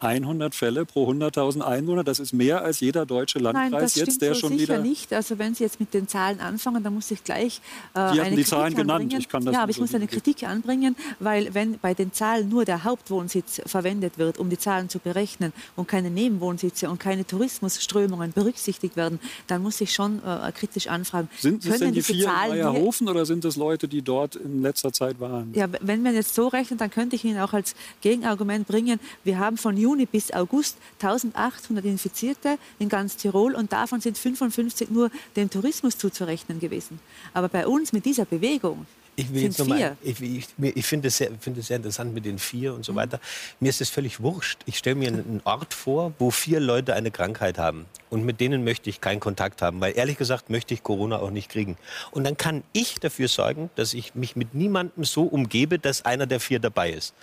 [0.00, 2.04] 100 Fälle pro 100.000 Einwohner.
[2.04, 4.82] Das ist mehr als jeder deutsche Landkreis Nein, das jetzt, der so schon sicher wieder.
[4.82, 5.12] nicht.
[5.12, 7.60] Also wenn Sie jetzt mit den Zahlen anfangen, dann muss ich gleich
[7.94, 9.14] äh, Sie hatten die Zahlen genannt.
[9.16, 12.48] Ich kann das ja, aber ich muss eine Kritik anbringen, weil wenn bei den Zahlen
[12.48, 17.26] nur der Hauptwohnsitz verwendet wird, um die Zahlen zu berechnen und keine Nebenwohnsitze und keine
[17.26, 21.28] Tourismusströmungen berücksichtigt werden, dann muss ich schon äh, kritisch anfragen.
[21.38, 24.62] Sind es denn die vier Zahlen, in Meierhofen oder sind es Leute, die dort in
[24.62, 25.52] letzter Zeit waren?
[25.54, 29.38] Ja, wenn man jetzt so rechnet, dann könnte ich Ihnen auch als Gegenargument bringen, wir
[29.38, 34.90] haben von Juni bis August August 1800 Infizierte in ganz Tirol und davon sind 55
[34.90, 37.00] nur dem Tourismus zuzurechnen gewesen.
[37.33, 41.31] Aber bei uns mit dieser Bewegung ich, noch mal, ich, ich, ich finde es sehr,
[41.40, 42.96] find sehr interessant mit den vier und so mhm.
[42.96, 43.20] weiter.
[43.59, 44.61] Mir ist es völlig wurscht.
[44.66, 47.87] Ich stelle mir einen Ort vor, wo vier Leute eine Krankheit haben.
[48.11, 51.31] Und mit denen möchte ich keinen Kontakt haben, weil ehrlich gesagt möchte ich Corona auch
[51.31, 51.77] nicht kriegen.
[52.11, 56.27] Und dann kann ich dafür sorgen, dass ich mich mit niemandem so umgebe, dass einer
[56.27, 57.14] der vier dabei ist.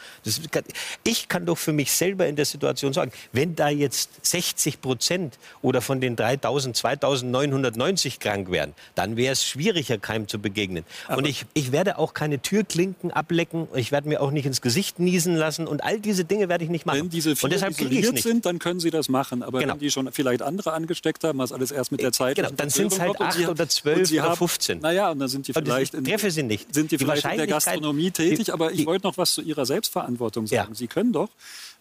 [0.50, 0.63] Kann,
[1.04, 5.38] ich kann doch für mich selber in der Situation sagen, wenn da jetzt 60 Prozent
[5.62, 10.86] oder von den 3000, 2990 krank wären, dann wäre es schwieriger, Keim zu begegnen.
[11.08, 14.62] Aber und ich, ich werde auch keine Türklinken ablecken, ich werde mir auch nicht ins
[14.62, 17.00] Gesicht niesen lassen und all diese Dinge werde ich nicht machen.
[17.00, 19.43] Wenn diese vier und deshalb isoliert sind, dann können Sie das machen.
[19.43, 19.73] Aber genau.
[19.73, 22.37] wenn die schon vielleicht andere angesteckt haben, was alles erst mit der Zeit.
[22.37, 24.79] Genau, dann sind es halt acht oder zwölf oder 15.
[24.79, 26.73] Naja, und dann sind die vielleicht, in, treffe sie nicht.
[26.73, 28.45] Sind die, die vielleicht in der Gastronomie tätig.
[28.45, 30.71] Die, aber ich wollte noch was zu Ihrer Selbstverantwortung sagen.
[30.71, 30.75] Ja.
[30.75, 31.29] Sie können doch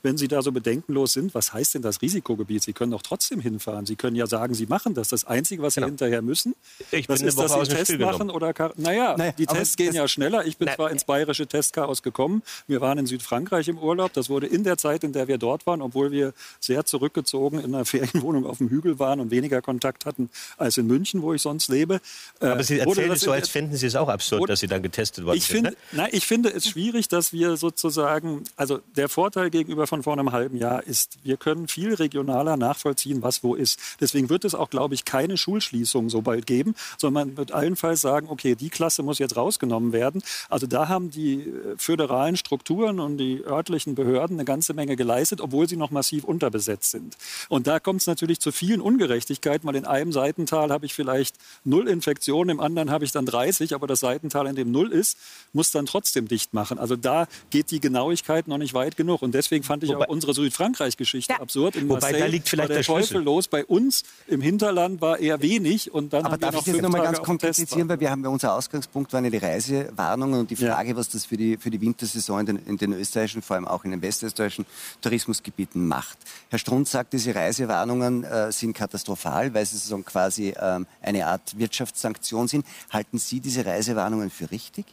[0.07, 2.62] wenn Sie da so bedenkenlos sind, was heißt denn das Risikogebiet?
[2.62, 3.87] Sie können doch trotzdem hinfahren.
[3.87, 5.09] Sie können ja sagen, Sie machen das.
[5.09, 5.88] Das Einzige, was Sie genau.
[5.88, 6.55] hinterher müssen,
[6.92, 10.07] ich das ist, dass Sie Test Spiel machen oder naja, naja, die Tests gehen ja
[10.07, 10.47] schneller.
[10.47, 12.42] Ich bin na, zwar ins bayerische Testchaos gekommen.
[12.69, 14.12] Wir waren in Südfrankreich im Urlaub.
[14.12, 17.75] Das wurde in der Zeit, in der wir dort waren, obwohl wir sehr zurückgezogen in
[17.75, 21.42] einer Ferienwohnung auf dem Hügel waren und weniger Kontakt hatten als in München, wo ich
[21.42, 22.01] sonst lebe.
[22.40, 24.83] Äh, Aber Sie erzählen es so, als fänden Sie es auch absurd, dass Sie dann
[24.83, 25.66] getestet worden ich sind.
[25.66, 25.77] Find, ne?
[25.90, 30.18] na, ich finde es schwierig, dass wir sozusagen, also der Vorteil gegenüber von von vor
[30.18, 33.78] einem halben Jahr ist, wir können viel regionaler nachvollziehen, was wo ist.
[34.00, 38.00] Deswegen wird es auch, glaube ich, keine Schulschließung so bald geben, sondern man wird allenfalls
[38.00, 40.22] sagen, okay, die Klasse muss jetzt rausgenommen werden.
[40.48, 45.40] Also da haben die äh, föderalen Strukturen und die örtlichen Behörden eine ganze Menge geleistet,
[45.40, 47.16] obwohl sie noch massiv unterbesetzt sind.
[47.48, 51.37] Und da kommt es natürlich zu vielen Ungerechtigkeiten, weil in einem Seitental habe ich vielleicht
[51.64, 55.18] null Infektionen, im anderen habe ich dann 30, aber das Seitental, in dem null ist,
[55.52, 56.78] muss dann trotzdem dicht machen.
[56.78, 59.20] Also da geht die Genauigkeit noch nicht weit genug.
[59.22, 61.40] Und deswegen fand ich wobei, auch unsere Südfrankreich-Geschichte ja.
[61.40, 61.77] absurd.
[61.77, 63.49] In wobei, da liegt vielleicht der, der Teufel los.
[63.49, 65.92] Bei uns im Hinterland war eher wenig.
[65.92, 69.12] Und dann Aber darf ich das nochmal ganz konkretisieren, weil wir haben ja unser Ausgangspunkt
[69.12, 70.96] waren ja die Reisewarnungen und die Frage, ja.
[70.96, 73.85] was das für die, für die Wintersaison in den, in den österreichischen, vor allem auch
[73.85, 74.66] in den westösterreichischen
[75.01, 76.18] Tourismusgebieten macht.
[76.51, 81.59] Herr Strunz sagt, diese Reisewarnungen äh, sind katastrophal, weil sie so quasi ähm, eine Art
[81.59, 82.66] Wirtschaftssanktion sind.
[82.90, 84.87] Halten Sie diese Reisewarnungen für richtig?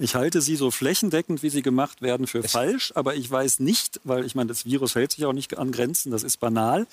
[0.00, 2.90] Ich halte sie so flächendeckend, wie sie gemacht werden, für falsch.
[2.94, 6.10] Aber ich weiß nicht, weil ich meine, das Virus hält sich auch nicht an Grenzen,
[6.10, 6.86] das ist banal.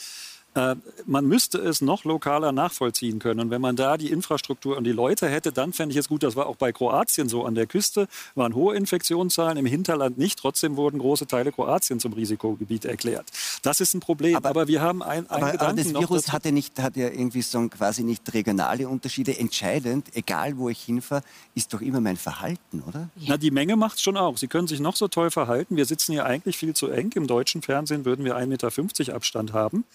[0.58, 3.40] Äh, man müsste es noch lokaler nachvollziehen können.
[3.42, 6.24] Und wenn man da die Infrastruktur und die Leute hätte, dann fände ich es gut.
[6.24, 7.46] Das war auch bei Kroatien so.
[7.46, 10.40] An der Küste waren hohe Infektionszahlen, im Hinterland nicht.
[10.40, 13.28] Trotzdem wurden große Teile Kroatien zum Risikogebiet erklärt.
[13.62, 14.36] Das ist ein Problem.
[14.36, 17.44] Aber, aber wir haben ein, ein aber, aber das Virus hatte, nicht, hat ja irgendwie
[17.44, 19.38] so quasi nicht regionale Unterschiede.
[19.38, 21.22] Entscheidend, egal wo ich hinfahre,
[21.54, 23.10] ist doch immer mein Verhalten, oder?
[23.28, 24.38] Na, die Menge macht es schon auch.
[24.38, 25.76] Sie können sich noch so toll verhalten.
[25.78, 27.12] Wir sitzen hier eigentlich viel zu eng.
[27.14, 29.86] Im deutschen Fernsehen würden wir 1,50 Meter Abstand haben.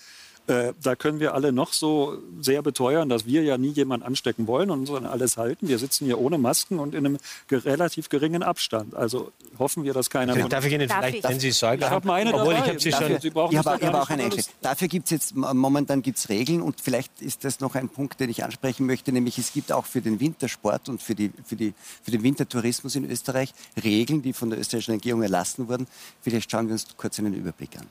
[0.48, 4.48] Äh, da können wir alle noch so sehr beteuern, dass wir ja nie jemanden anstecken
[4.48, 5.68] wollen und uns an alles halten.
[5.68, 7.18] Wir sitzen hier ohne Masken und in einem
[7.50, 8.96] relativ geringen Abstand.
[8.96, 10.34] Also hoffen wir, dass keiner...
[10.34, 11.24] Darf, darf ich Ihnen vielleicht, ich?
[11.24, 12.06] wenn Sie Sorge ich haben...
[12.08, 12.64] meine obwohl dabei.
[12.64, 13.20] ich habe Sie dafür, schon...
[13.20, 14.50] Sie brauchen ich habe hab auch eine Einstellung.
[14.62, 18.28] Dafür gibt es jetzt, momentan gibt's Regeln und vielleicht ist das noch ein Punkt, den
[18.28, 21.72] ich ansprechen möchte, nämlich es gibt auch für den Wintersport und für, die, für, die,
[22.02, 25.86] für den Wintertourismus in Österreich Regeln, die von der österreichischen Regierung erlassen wurden.
[26.20, 27.86] Vielleicht schauen wir uns kurz einen Überblick an.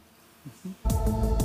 [0.63, 1.40] Mhm.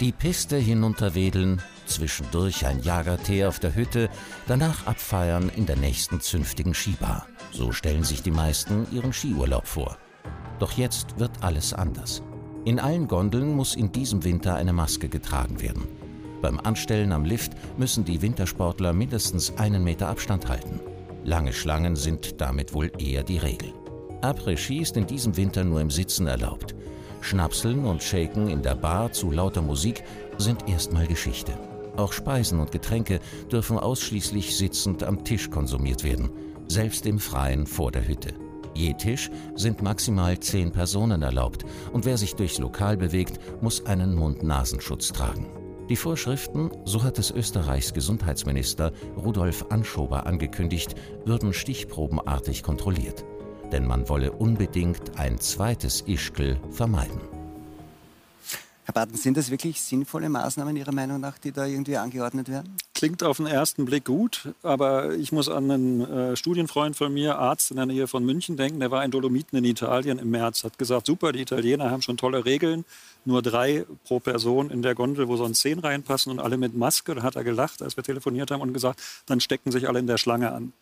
[0.00, 4.08] Die Piste hinunterwedeln, zwischendurch ein Jagertee auf der Hütte,
[4.48, 7.26] danach abfeiern in der nächsten zünftigen Skibar.
[7.52, 9.98] So stellen sich die meisten ihren Skiurlaub vor.
[10.58, 12.22] Doch jetzt wird alles anders.
[12.64, 15.86] In allen Gondeln muss in diesem Winter eine Maske getragen werden.
[16.40, 20.80] Beim Anstellen am Lift müssen die Wintersportler mindestens einen Meter Abstand halten.
[21.24, 23.74] Lange Schlangen sind damit wohl eher die Regel.
[24.22, 26.74] Après-Ski ist in diesem Winter nur im Sitzen erlaubt.
[27.20, 30.02] Schnapseln und Shaken in der Bar zu lauter Musik
[30.38, 31.52] sind erstmal Geschichte.
[31.96, 36.30] Auch Speisen und Getränke dürfen ausschließlich sitzend am Tisch konsumiert werden,
[36.68, 38.32] selbst im Freien vor der Hütte.
[38.74, 44.14] Je Tisch sind maximal zehn Personen erlaubt und wer sich durchs Lokal bewegt, muss einen
[44.14, 45.46] Mund-Nasenschutz tragen.
[45.88, 53.24] Die Vorschriften, so hat es Österreichs Gesundheitsminister Rudolf Anschober angekündigt, würden stichprobenartig kontrolliert
[53.72, 57.20] denn man wolle unbedingt ein zweites Ischgl vermeiden.
[58.90, 62.76] Herr Baden, sind das wirklich sinnvolle Maßnahmen Ihrer Meinung nach, die da irgendwie angeordnet werden?
[62.92, 67.38] Klingt auf den ersten Blick gut, aber ich muss an einen äh, Studienfreund von mir,
[67.38, 68.80] Arzt in der Nähe von München, denken.
[68.80, 72.16] Der war in Dolomiten in Italien im März, hat gesagt, super, die Italiener haben schon
[72.16, 72.84] tolle Regeln,
[73.24, 77.14] nur drei pro Person in der Gondel, wo sonst zehn reinpassen und alle mit Maske.
[77.14, 80.08] Da hat er gelacht, als wir telefoniert haben und gesagt, dann stecken sich alle in
[80.08, 80.72] der Schlange an.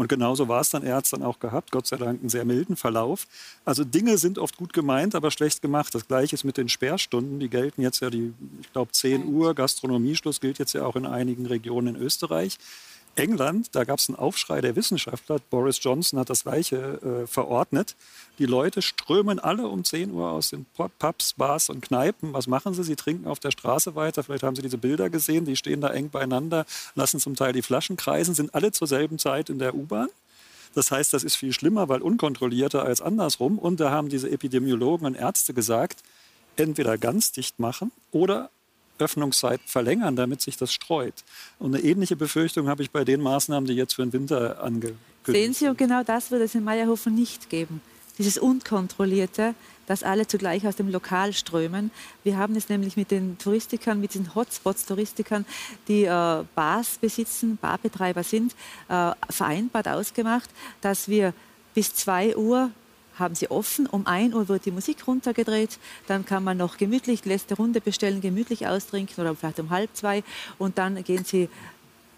[0.00, 0.82] Und genauso war es dann.
[0.82, 1.72] Er hat es dann auch gehabt.
[1.72, 3.26] Gott sei Dank einen sehr milden Verlauf.
[3.66, 5.94] Also Dinge sind oft gut gemeint, aber schlecht gemacht.
[5.94, 7.38] Das Gleiche ist mit den Sperrstunden.
[7.38, 8.32] Die gelten jetzt ja, die,
[8.62, 9.54] ich glaube, 10 Uhr.
[9.54, 12.56] Gastronomieschluss gilt jetzt ja auch in einigen Regionen in Österreich.
[13.16, 15.38] England, da gab es einen Aufschrei der Wissenschaftler.
[15.50, 17.96] Boris Johnson hat das Gleiche äh, verordnet.
[18.38, 20.64] Die Leute strömen alle um 10 Uhr aus den
[20.98, 22.32] Pubs, Bars und Kneipen.
[22.32, 22.84] Was machen sie?
[22.84, 24.22] Sie trinken auf der Straße weiter.
[24.22, 25.44] Vielleicht haben Sie diese Bilder gesehen.
[25.44, 29.18] Die stehen da eng beieinander, lassen zum Teil die Flaschen kreisen, sind alle zur selben
[29.18, 30.08] Zeit in der U-Bahn.
[30.74, 33.58] Das heißt, das ist viel schlimmer, weil unkontrollierter als andersrum.
[33.58, 36.02] Und da haben diese Epidemiologen und Ärzte gesagt,
[36.56, 38.50] entweder ganz dicht machen oder
[39.00, 41.14] Öffnungszeit verlängern, damit sich das streut.
[41.58, 44.98] Und eine ähnliche Befürchtung habe ich bei den Maßnahmen, die jetzt für den Winter angekündigt
[45.24, 45.34] sind.
[45.34, 47.80] Sehen Sie, und genau das wird es in Meierhofen nicht geben.
[48.18, 49.54] Dieses Unkontrollierte,
[49.86, 51.90] dass alle zugleich aus dem Lokal strömen.
[52.22, 55.44] Wir haben es nämlich mit den Touristikern, mit den Hotspots-Touristikern,
[55.88, 58.54] die äh, Bars besitzen, Barbetreiber sind,
[58.88, 60.48] äh, vereinbart ausgemacht,
[60.80, 61.34] dass wir
[61.74, 62.70] bis 2 Uhr
[63.20, 63.86] haben sie offen.
[63.86, 65.78] Um 1 Uhr wird die Musik runtergedreht.
[66.06, 70.24] Dann kann man noch gemütlich letzte Runde bestellen, gemütlich austrinken oder vielleicht um halb zwei.
[70.58, 71.48] Und dann gehen sie,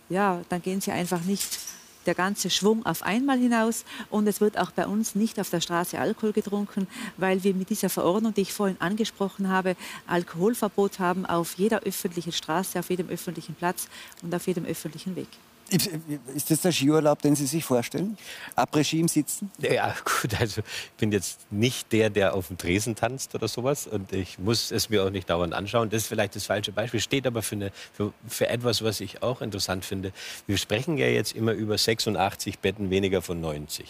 [0.09, 1.59] ja, dann gehen sie einfach nicht
[2.07, 3.85] der ganze Schwung auf einmal hinaus.
[4.11, 6.87] Und es wird auch bei uns nicht auf der Straße Alkohol getrunken,
[7.17, 12.33] weil wir mit dieser Verordnung, die ich vorhin angesprochen habe, Alkoholverbot haben auf jeder öffentlichen
[12.33, 13.89] Straße, auf jedem öffentlichen Platz
[14.23, 15.29] und auf jedem öffentlichen Weg.
[15.73, 18.17] Ist das der Skiurlaub, den Sie sich vorstellen?
[18.57, 19.51] Après-Ski im Sitzen?
[19.59, 23.87] Ja, gut, also ich bin jetzt nicht der, der auf dem Tresen tanzt oder sowas.
[23.87, 25.91] Und ich muss es mir auch nicht dauernd anschauen.
[25.91, 29.23] Das ist vielleicht das falsche Beispiel, steht aber für, eine, für, für etwas, was ich
[29.23, 30.13] auch interessant finde.
[30.47, 33.87] Wir sprechen ja jetzt immer über 86 Betten weniger von 90.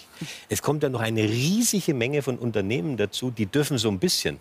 [0.49, 4.39] Es kommt ja noch eine riesige Menge von Unternehmen dazu, die dürfen so ein bisschen.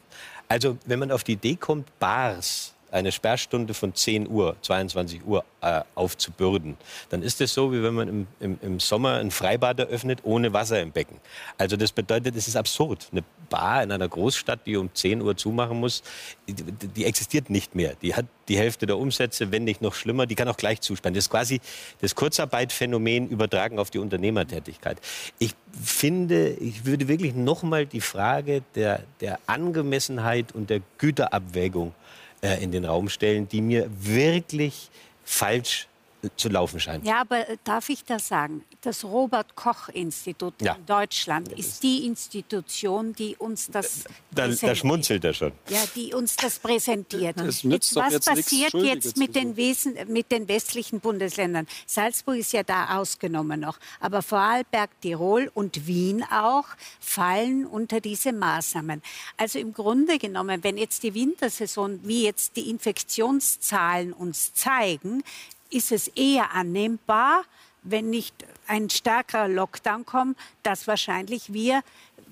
[0.47, 5.43] Also wenn man auf die Idee kommt, Bars eine Sperrstunde von 10 Uhr, 22 Uhr
[5.61, 6.77] äh, aufzubürden,
[7.09, 10.53] dann ist es so, wie wenn man im, im, im, Sommer ein Freibad eröffnet ohne
[10.53, 11.17] Wasser im Becken.
[11.57, 13.07] Also das bedeutet, es ist absurd.
[13.11, 16.03] Eine Bar in einer Großstadt, die um 10 Uhr zumachen muss,
[16.47, 17.95] die, die existiert nicht mehr.
[18.01, 21.13] Die hat die Hälfte der Umsätze, wenn nicht noch schlimmer, die kann auch gleich zusperren.
[21.13, 21.61] Das ist quasi
[22.01, 24.99] das Kurzarbeitphänomen übertragen auf die Unternehmertätigkeit.
[25.39, 31.93] Ich finde, ich würde wirklich nochmal die Frage der, der Angemessenheit und der Güterabwägung
[32.41, 34.89] in den Raum stellen, die mir wirklich
[35.23, 35.87] falsch
[36.35, 37.05] zu laufen scheint.
[37.05, 38.63] Ja, aber äh, darf ich das sagen?
[38.81, 40.73] Das Robert Koch Institut Ja.
[40.75, 44.77] in Deutschland ist die Institution, die uns das Da, da präsentiert.
[44.77, 45.51] schmunzelt er schon.
[45.69, 47.39] Ja, die uns das präsentiert.
[47.39, 51.67] Es nützt doch was jetzt passiert jetzt mit den, Wesen, mit den westlichen Bundesländern?
[51.85, 53.77] Salzburg ist ja da ausgenommen noch.
[53.99, 56.65] Aber Vorarlberg, Tirol und Wien auch
[56.99, 59.01] fallen unter diese Maßnahmen.
[59.37, 65.23] Also im Grunde genommen, wenn jetzt die Wintersaison, wie jetzt die Infektionszahlen uns zeigen,
[65.71, 67.43] ist es eher annehmbar,
[67.83, 68.35] wenn nicht
[68.67, 71.81] ein stärkerer Lockdown kommt, dass wahrscheinlich wir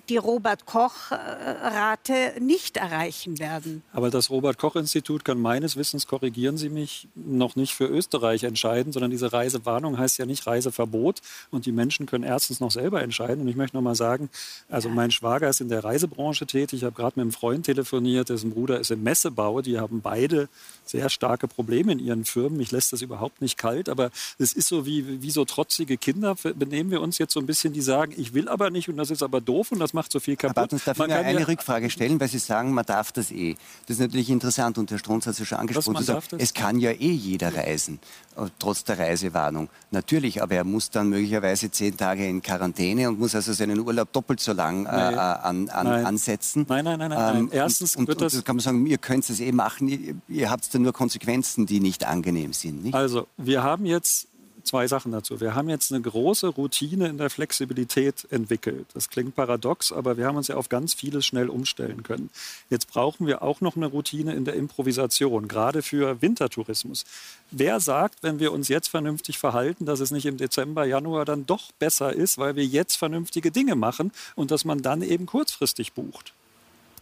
[0.10, 3.84] die Robert-Koch-Rate nicht erreichen werden.
[3.93, 9.12] Aber das Robert-Koch-Institut kann meines Wissens, korrigieren Sie mich, noch nicht für Österreich entscheiden, sondern
[9.12, 11.22] diese Reisewarnung heißt ja nicht Reiseverbot.
[11.52, 13.41] Und die Menschen können erstens noch selber entscheiden.
[13.41, 14.30] Und ich möchte noch mal sagen,
[14.69, 16.80] also mein Schwager ist in der Reisebranche tätig.
[16.80, 19.62] Ich habe gerade mit einem Freund telefoniert, dessen Bruder ist im Messebau.
[19.62, 20.50] Die haben beide
[20.86, 22.58] sehr starke Probleme in ihren Firmen.
[22.58, 23.89] Mich lässt das überhaupt nicht kalt.
[23.89, 27.45] Aber es ist so wie, wie so trotzige Kinder, benehmen wir uns jetzt so ein
[27.45, 30.12] bisschen, die sagen, ich will aber nicht und das ist aber doof und das macht
[30.12, 30.55] so viel Herr kaputt.
[30.55, 33.12] Bartels, darf ich Man mir kann eine ja- Rückfrage stellen, weil Sie sagen, man darf
[33.12, 33.55] das eh.
[33.85, 36.03] Das ist natürlich interessant und Herr Strunz hat es ja schon angesprochen.
[36.03, 36.41] sagen, darf das?
[36.41, 37.99] es kann ja eh jeder reisen,
[38.38, 39.67] äh, trotz der Reisewarnung.
[39.91, 44.12] Natürlich, aber er muss dann möglicherweise zehn Tage in Quarantäne und muss also seinen Urlaub
[44.13, 46.05] doppelt so lang äh, äh, an, an, Nein.
[46.05, 46.65] ansetzen.
[46.69, 47.49] Nein, nein, nein, nein, nein.
[47.51, 50.15] Erstens und, und, und das- das kann man sagen, ihr könnt es eh machen, ihr,
[50.29, 52.83] ihr habt dann nur Konsequenzen, die nicht angenehm sind.
[52.83, 52.95] Nicht?
[52.95, 54.29] Also, wir haben jetzt
[54.69, 55.41] zwei Sachen dazu.
[55.41, 58.86] Wir haben jetzt eine große Routine in der Flexibilität entwickelt.
[58.93, 62.29] Das klingt paradox, aber wir haben uns ja auf ganz vieles schnell umstellen können.
[62.69, 67.05] Jetzt brauchen wir auch noch eine Routine in der Improvisation, gerade für Wintertourismus.
[67.49, 71.47] Wer sagt, wenn wir uns jetzt vernünftig verhalten, dass es nicht im Dezember, Januar dann
[71.47, 75.93] doch besser ist, weil wir jetzt vernünftige Dinge machen und dass man dann eben kurzfristig
[75.93, 76.34] bucht?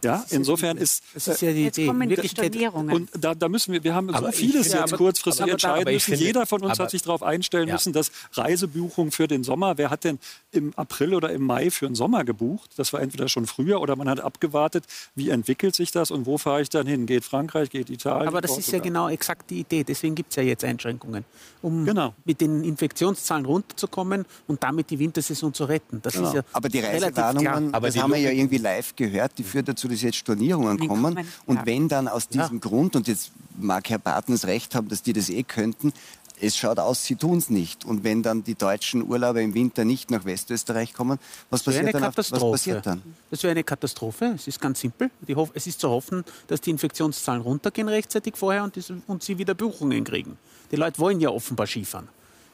[0.04, 1.86] Ja, insofern ist Das ist ja die Jetzt Idee.
[1.88, 2.94] kommen In die Wirklichkeit Stornierungen.
[2.94, 5.42] und da, da müssen wir, wir haben Aber so ich vieles finde- jetzt aber- kurzfristig
[5.42, 6.10] aber- entscheiden aber ich müssen.
[6.12, 7.74] finde- Jeder von uns aber- hat sich darauf einstellen Ja.
[7.74, 10.18] müssen, dass Reisebuchung für den Sommer, wer hat denn
[10.52, 12.70] im April oder im Mai für den Sommer gebucht?
[12.76, 14.84] Das war entweder schon früher oder man hat abgewartet,
[15.14, 17.06] wie entwickelt sich das und wo fahre ich dann hin?
[17.06, 18.28] Geht Frankreich, geht Italien?
[18.28, 18.80] Aber das ist ja Portugal?
[18.82, 19.84] genau exakt die Idee.
[19.84, 21.24] Deswegen gibt es ja jetzt Einschränkungen,
[21.62, 22.14] um Genau.
[22.24, 26.00] mit den Infektionszahlen runterzukommen und damit die Wintersaison zu retten.
[26.02, 29.44] Das ist ja Aber die Reisewarnungen, das die haben wir ja irgendwie live gehört, die
[29.44, 31.14] führt dazu, dass jetzt Stornierungen Die kommen.
[31.14, 31.66] kommen, Und ja.
[31.66, 32.60] wenn dann aus diesem Ja.
[32.60, 35.92] Grund, und jetzt mag Herr Bartens recht haben, dass die das eh könnten,
[36.40, 37.84] es schaut aus, sie tun es nicht.
[37.84, 41.18] Und wenn dann die deutschen Urlauber im Winter nicht nach Westösterreich kommen,
[41.50, 43.02] was passiert, dann, auf- was passiert dann?
[43.28, 44.34] Das wäre eine Katastrophe.
[44.36, 45.10] Es ist ganz simpel.
[45.54, 49.54] Es ist zu hoffen, dass die Infektionszahlen runtergehen rechtzeitig vorher und, das, und sie wieder
[49.54, 50.38] Buchungen kriegen.
[50.70, 52.06] Die Leute wollen ja offenbar Skifahren.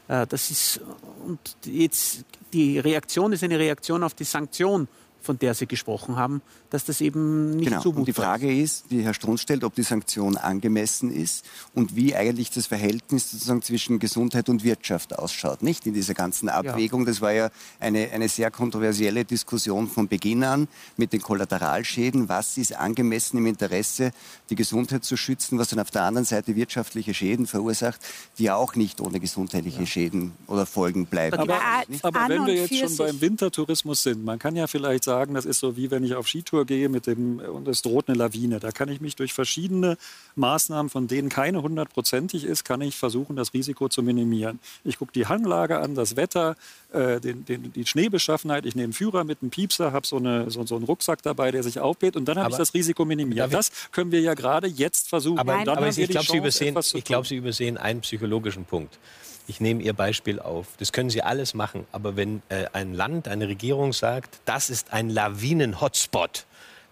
[0.09, 0.81] Äh, Das ist,
[1.27, 4.89] und jetzt, die Reaktion ist eine Reaktion auf die Sanktion,
[5.25, 7.81] von der Sie gesprochen haben, dass das eben nicht Genau.
[7.81, 11.97] zumutbar Und die Frage ist, die Herr Strunz stellt, ob die Sanktion angemessen ist und
[11.97, 15.63] wie eigentlich das Verhältnis sozusagen zwischen Gesundheit und Wirtschaft ausschaut.
[15.63, 17.05] Nicht in dieser ganzen Abwägung.
[17.07, 22.29] Das war ja eine, eine sehr kontroversielle Diskussion von Beginn an mit den Kollateralschäden.
[22.29, 24.11] Was ist angemessen im Interesse,
[24.51, 28.01] die Gesundheit zu schützen, was dann auf der anderen Seite wirtschaftliche Schäden verursacht,
[28.39, 31.39] die ja auch nicht ohne gesundheitliche Schäden oder Folgen bleiben.
[31.39, 35.14] Aber, Ja, aber wenn wir jetzt schon beim Wintertourismus sind, man kann ja vielleicht sagen,
[35.35, 38.17] das ist so wie wenn ich auf Skitour gehe mit dem, und es droht eine
[38.19, 38.61] Lawine.
[38.61, 39.97] Da kann ich mich durch verschiedene
[40.37, 44.59] Maßnahmen, von denen keine hundertprozentig ist, kann ich versuchen, das Risiko zu minimieren.
[44.85, 46.57] Ich gucke die Hanglage an, das Wetter,
[46.93, 48.67] äh, den, den, die Schneebeschaffenheit.
[48.67, 51.51] Ich nehme einen Führer mit einem Piepser, habe so, eine, so, so einen Rucksack dabei,
[51.51, 53.47] der sich aufbläht und dann habe ich das Risiko minimiert.
[53.47, 55.39] Ich- Das können wir ja gerade jetzt versuchen.
[55.39, 57.27] Aber, aber ich die glaube, Sie, übersehen, ich glaub.
[57.27, 58.99] Sie übersehen einen psychologischen Punkt.
[59.47, 60.69] Ich nehme Ihr Beispiel auf.
[60.79, 61.87] Das können Sie alles machen.
[61.93, 66.47] Aber wenn äh, ein Land, eine Regierung sagt, das ist ein Lawinen-Hotspot,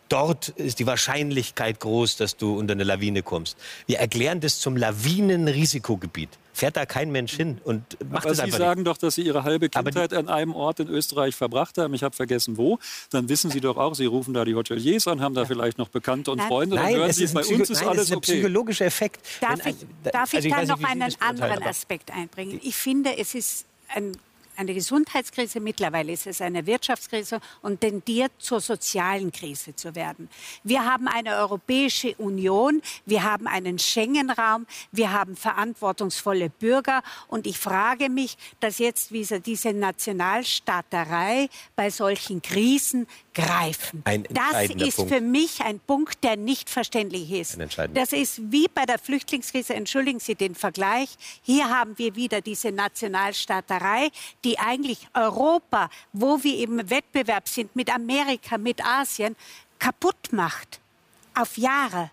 [0.09, 3.57] dort ist die Wahrscheinlichkeit groß, dass du unter eine Lawine kommst.
[3.87, 6.29] Wir erklären das zum Lawinenrisikogebiet.
[6.55, 9.23] Fährt da kein Mensch hin und macht Aber es Sie einfach sagen doch, dass Sie
[9.23, 11.95] Ihre halbe Kindheit an einem Ort in Österreich verbracht haben.
[11.95, 12.79] Ich habe vergessen, wo.
[13.09, 15.89] Dann wissen Sie doch auch, Sie rufen da die Hoteliers an, haben da vielleicht noch
[15.89, 16.43] Bekannte und.
[16.43, 16.77] Freunde.
[16.77, 18.33] Dann Nein, hören es Sie, bei Psycho uns ist nein, es alles ist ein okay.
[18.33, 19.21] psychologischer Effekt.
[19.41, 22.11] Darf Wenn ich, da- darf ich also da weiß noch nicht, Sie einen anderen Aspekt
[22.11, 22.61] einbringen?
[22.63, 24.13] Ich finde, es ist ein,
[24.63, 30.29] eine Gesundheitskrise, mittlerweile ist es eine Wirtschaftskrise und tendiert zur sozialen Krise zu werden.
[30.63, 37.59] Wir haben eine Europäische Union, wir haben einen Schengen-Raum, wir haben verantwortungsvolle Bürger und ich
[37.59, 44.05] frage mich, dass jetzt wieder diese Nationalstaaterei bei solchen Krisen greifen.
[44.31, 45.13] Das ist Punkt.
[45.13, 47.59] für mich ein Punkt, der nicht verständlich ist.
[47.95, 51.17] Das ist wie bei der Flüchtlingskrise, entschuldigen Sie den Vergleich.
[51.43, 54.11] Hier haben wir wieder diese Nationalstaaterei,
[54.45, 59.37] die eigentlich Europa, wo wir im Wettbewerb sind mit Amerika, mit Asien,
[59.79, 60.81] kaputt macht.
[61.35, 62.11] Auf Jahre.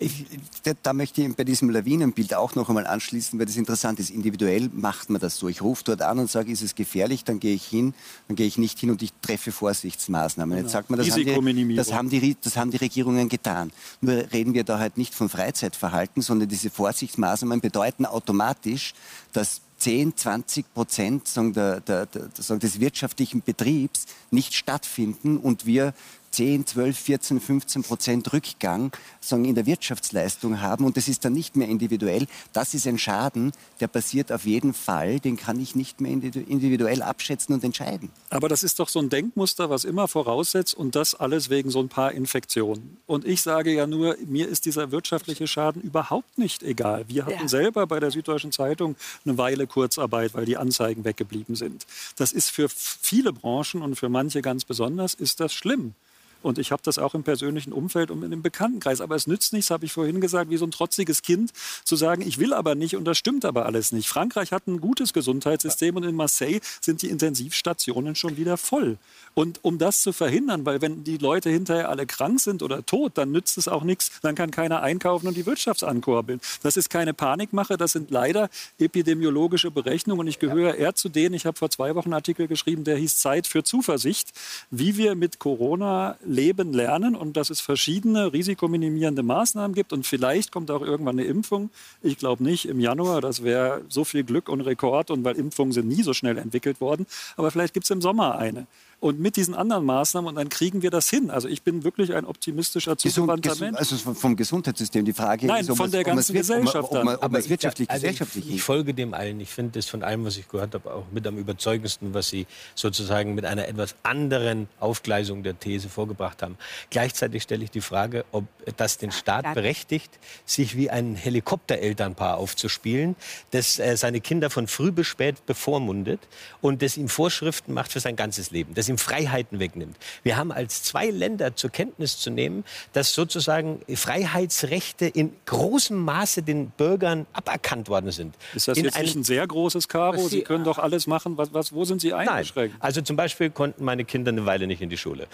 [0.00, 0.26] Ich,
[0.62, 4.10] da, da, möchte ich bei diesem Lawinenbild auch noch einmal anschließen, weil das interessant ist.
[4.10, 5.48] Individuell macht man das so.
[5.48, 7.94] Ich rufe dort an und sage, ist es gefährlich, dann gehe ich hin,
[8.28, 10.54] dann gehe ich nicht hin und ich treffe Vorsichtsmaßnahmen.
[10.54, 10.62] Genau.
[10.64, 13.72] Jetzt sagt man, das haben, die, das, haben die, das haben die Regierungen getan.
[14.00, 18.94] Nur reden wir da halt nicht von Freizeitverhalten, sondern diese Vorsichtsmaßnahmen bedeuten automatisch,
[19.32, 25.66] dass 10, 20 Prozent sagen, der, der, der, sagen, des wirtschaftlichen Betriebs nicht stattfinden und
[25.66, 25.94] wir
[26.38, 31.32] 10, 12, 14, 15 Prozent Rückgang sagen, in der Wirtschaftsleistung haben und das ist dann
[31.32, 32.28] nicht mehr individuell.
[32.52, 37.02] Das ist ein Schaden, der passiert auf jeden Fall, den kann ich nicht mehr individuell
[37.02, 38.10] abschätzen und entscheiden.
[38.30, 41.80] Aber das ist doch so ein Denkmuster, was immer voraussetzt und das alles wegen so
[41.80, 42.98] ein paar Infektionen.
[43.08, 47.04] Und ich sage ja nur, mir ist dieser wirtschaftliche Schaden überhaupt nicht egal.
[47.08, 47.48] Wir hatten ja.
[47.48, 51.84] selber bei der Süddeutschen Zeitung eine Weile Kurzarbeit, weil die Anzeigen weggeblieben sind.
[52.14, 55.94] Das ist für viele Branchen und für manche ganz besonders ist das schlimm.
[56.42, 59.00] Und ich habe das auch im persönlichen Umfeld und in dem Bekanntenkreis.
[59.00, 61.52] Aber es nützt nichts, habe ich vorhin gesagt, wie so ein trotziges Kind
[61.84, 64.08] zu sagen, ich will aber nicht und das stimmt aber alles nicht.
[64.08, 68.98] Frankreich hat ein gutes Gesundheitssystem und in Marseille sind die Intensivstationen schon wieder voll.
[69.34, 73.12] Und um das zu verhindern, weil wenn die Leute hinterher alle krank sind oder tot,
[73.14, 76.40] dann nützt es auch nichts, dann kann keiner einkaufen und die Wirtschaft ankurbeln.
[76.62, 80.20] Das ist keine Panikmache, das sind leider epidemiologische Berechnungen.
[80.20, 82.96] Und ich gehöre eher zu denen, ich habe vor zwei Wochen einen Artikel geschrieben, der
[82.96, 84.32] hieß Zeit für Zuversicht,
[84.70, 89.92] wie wir mit Corona leben lernen und dass es verschiedene risikominimierende Maßnahmen gibt.
[89.92, 91.70] Und vielleicht kommt auch irgendwann eine Impfung.
[92.02, 95.72] Ich glaube nicht im Januar, das wäre so viel Glück und Rekord und weil Impfungen
[95.72, 97.06] sind nie so schnell entwickelt worden.
[97.36, 98.66] Aber vielleicht gibt es im Sommer eine
[99.00, 101.30] und mit diesen anderen Maßnahmen und dann kriegen wir das hin.
[101.30, 103.78] Also ich bin wirklich ein optimistischer, zugewandter Gesund, Mensch.
[103.78, 105.04] Also vom Gesundheitssystem.
[105.04, 106.90] Die Frage Nein, ist, ob von der ganzen es, Gesellschaft.
[106.90, 109.40] Ob, ob, ob, es wirtschaftlich, also gesellschaftlich ich, ich, folge dem allen.
[109.40, 112.46] Ich finde das von allem, was ich gehört habe, auch mit am überzeugendsten, was Sie
[112.74, 116.56] sozusagen mit einer etwas anderen Aufgleisung der These vorgebracht haben.
[116.90, 118.44] Gleichzeitig stelle ich die Frage, ob
[118.76, 123.14] das den Staat berechtigt, sich wie ein Helikopterelternpaar aufzuspielen,
[123.52, 126.20] das äh, seine Kinder von früh bis spät bevormundet
[126.60, 128.74] und das ihm Vorschriften macht für sein ganzes Leben.
[128.74, 129.96] Das ihm Freiheiten wegnimmt.
[130.22, 136.42] Wir haben als zwei Länder zur Kenntnis zu nehmen, dass sozusagen Freiheitsrechte in großem Maße
[136.42, 138.34] den Bürgern aberkannt worden sind.
[138.54, 140.28] Ist das in jetzt nicht ein sehr großes Karo?
[140.28, 141.36] Sie, können doch alles machen.
[141.36, 142.74] Was, was, wo sind Sie eingeschränkt?
[142.74, 142.82] Nein.
[142.82, 145.26] Also zum Beispiel konnten meine Kinder eine Weile nicht in die Schule.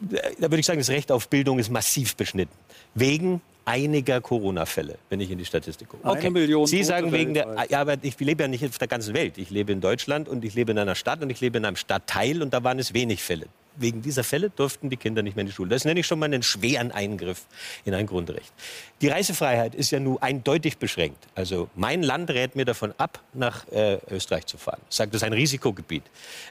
[0.00, 2.52] Da würde ich sagen, das Recht auf Bildung ist massiv beschnitten.
[2.94, 6.06] Wegen einiger Corona-Fälle, wenn ich in die Statistik gucke.
[6.06, 6.20] Okay.
[6.20, 9.14] Eine Million Sie sagen wegen der, ja, aber ich lebe ja nicht auf der ganzen
[9.14, 9.38] Welt.
[9.38, 11.76] Ich lebe in Deutschland und ich lebe in einer Stadt und ich lebe in einem
[11.76, 13.46] Stadtteil und da waren es wenig Fälle
[13.76, 15.70] wegen dieser Fälle durften die Kinder nicht mehr in die Schule.
[15.70, 17.46] Das nenne ich schon mal einen schweren Eingriff
[17.84, 18.52] in ein Grundrecht.
[19.00, 21.26] Die Reisefreiheit ist ja nun eindeutig beschränkt.
[21.34, 24.80] Also mein Land rät mir davon ab, nach äh, Österreich zu fahren.
[24.88, 26.04] Sagt, das ist ein Risikogebiet.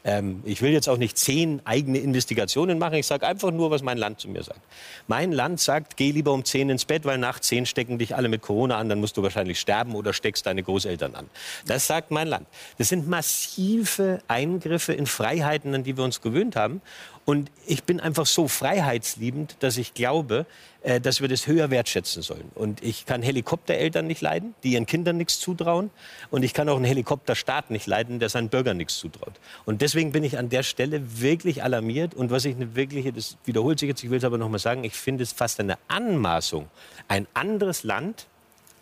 [0.03, 2.95] Ähm, ich will jetzt auch nicht zehn eigene Investigationen machen.
[2.95, 4.59] Ich sage einfach nur, was mein Land zu mir sagt.
[5.07, 8.29] Mein Land sagt, geh lieber um zehn ins Bett, weil nach zehn stecken dich alle
[8.29, 8.89] mit Corona an.
[8.89, 11.29] Dann musst du wahrscheinlich sterben oder steckst deine Großeltern an.
[11.65, 12.47] Das sagt mein Land.
[12.77, 16.81] Das sind massive Eingriffe in Freiheiten, an die wir uns gewöhnt haben.
[17.25, 20.45] Und ich bin einfach so freiheitsliebend, dass ich glaube,
[20.81, 22.51] äh, dass wir das höher wertschätzen sollen.
[22.53, 25.89] Und ich kann Helikoptereltern nicht leiden, die ihren Kindern nichts zutrauen.
[26.31, 29.33] Und ich kann auch einen Helikopterstaat nicht leiden, der seinen Bürgern nichts zutraut.
[29.63, 32.13] Und deswegen bin ich an der Stelle wirklich alarmiert.
[32.13, 34.59] Und was ich eine wirkliche, das wiederholt sich jetzt, ich will es aber noch mal
[34.59, 36.67] sagen, ich finde es fast eine Anmaßung,
[37.07, 38.27] ein anderes Land,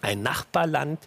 [0.02, 1.00] ein Nachbarland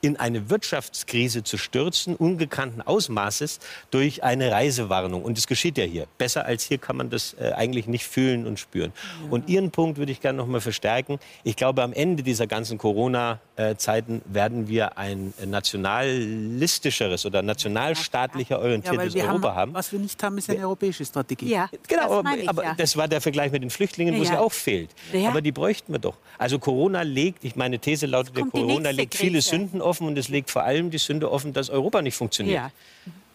[0.00, 5.22] in eine Wirtschaftskrise zu stürzen, ungekannten Ausmaßes, durch eine Reisewarnung.
[5.22, 6.06] Und das geschieht ja hier.
[6.18, 8.92] Besser als hier kann man das äh, eigentlich nicht fühlen und spüren.
[9.24, 9.30] Ja.
[9.30, 11.18] Und Ihren Punkt würde ich gerne noch mal verstärken.
[11.44, 19.26] Ich glaube, am Ende dieser ganzen Corona-Zeiten werden wir ein nationalistischeres oder nationalstaatlicher orientiertes ja,
[19.26, 21.50] Europa haben, haben, Was wir nicht haben, ist eine europäische Strategie.
[21.50, 22.74] Ja, genau, das ich, aber ja.
[22.74, 24.90] das war der Vergleich mit den Flüchtlingen, wo es ja auch fehlt.
[25.26, 26.16] Aber die bräuchten wir doch.
[26.38, 30.50] Also Corona legt, ich meine These lautet, Corona legt viele Sünden offen und es legt
[30.50, 32.56] vor allem die Sünde offen, dass Europa nicht funktioniert.
[32.56, 32.70] Ja.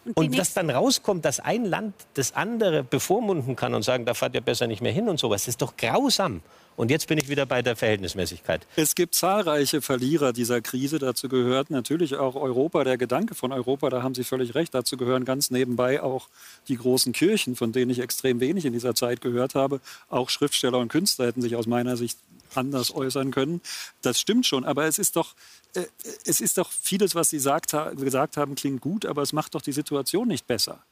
[0.06, 4.14] Und, und dass dann rauskommt, dass ein Land das andere bevormunden kann und sagen, da
[4.14, 6.42] fahrt ihr besser nicht mehr hin und sowas, das ist doch grausam.
[6.76, 8.66] Und jetzt bin ich wieder bei der Verhältnismäßigkeit.
[8.76, 10.98] Es gibt zahlreiche Verlierer dieser Krise.
[10.98, 14.74] Dazu gehört natürlich auch Europa, der Gedanke von Europa, da haben Sie völlig recht.
[14.74, 16.28] Dazu gehören ganz nebenbei auch
[16.68, 19.80] die großen Kirchen, von denen ich extrem wenig in dieser Zeit gehört habe.
[20.08, 22.18] Auch Schriftsteller und Künstler hätten sich aus meiner Sicht
[22.54, 23.60] anders äußern können.
[24.02, 25.34] Das stimmt schon, aber es ist doch,
[25.74, 25.84] äh,
[26.24, 29.62] es ist doch vieles, was Sie sagt, gesagt haben, klingt gut, aber es macht doch
[29.62, 30.82] die Situation nicht besser.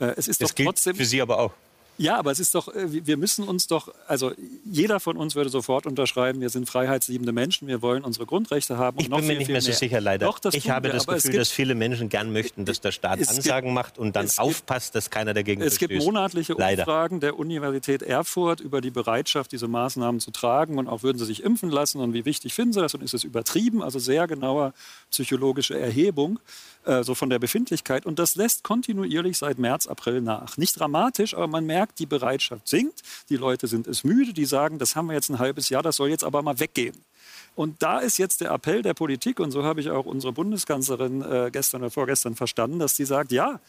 [0.00, 0.96] Äh, es ist das doch trotzdem.
[0.96, 1.52] Für Sie aber auch.
[1.96, 4.32] Ja, aber es ist doch, äh, wir müssen uns doch, also
[4.64, 8.98] jeder von uns würde sofort unterschreiben, wir sind freiheitsliebende Menschen, wir wollen unsere Grundrechte haben.
[8.98, 10.26] ich bin mir nicht mehr so sicher, leider.
[10.26, 13.20] Doch, ich habe wir, das Gefühl, gibt, dass viele Menschen gern möchten, dass der Staat
[13.20, 15.90] Ansagen gibt, macht und dann aufpasst, gibt, dass keiner dagegen Es verstößt.
[15.90, 21.02] gibt monatliche Umfragen der Universität Erfurt über die Bereitschaft, diese Maßnahmen zu tragen und auch
[21.02, 23.82] würden sie sich impfen lassen und wie wichtig finden sie das und ist es übertrieben,
[23.82, 24.72] also sehr genauer
[25.10, 26.40] psychologische Erhebung
[26.84, 30.56] äh, so von der Befindlichkeit und das lässt kontinuierlich seit März, April nach.
[30.56, 33.02] Nicht dramatisch, aber man merkt, merkt, die Bereitschaft sinkt.
[33.28, 35.96] Die Leute sind es müde, die sagen, das haben wir jetzt ein halbes Jahr, das
[35.96, 36.96] soll jetzt aber mal weggehen.
[37.54, 41.22] Und da ist jetzt der Appell der Politik, und so habe ich auch unsere Bundeskanzlerin
[41.22, 43.60] äh, gestern oder vorgestern verstanden, dass sie sagt, ja,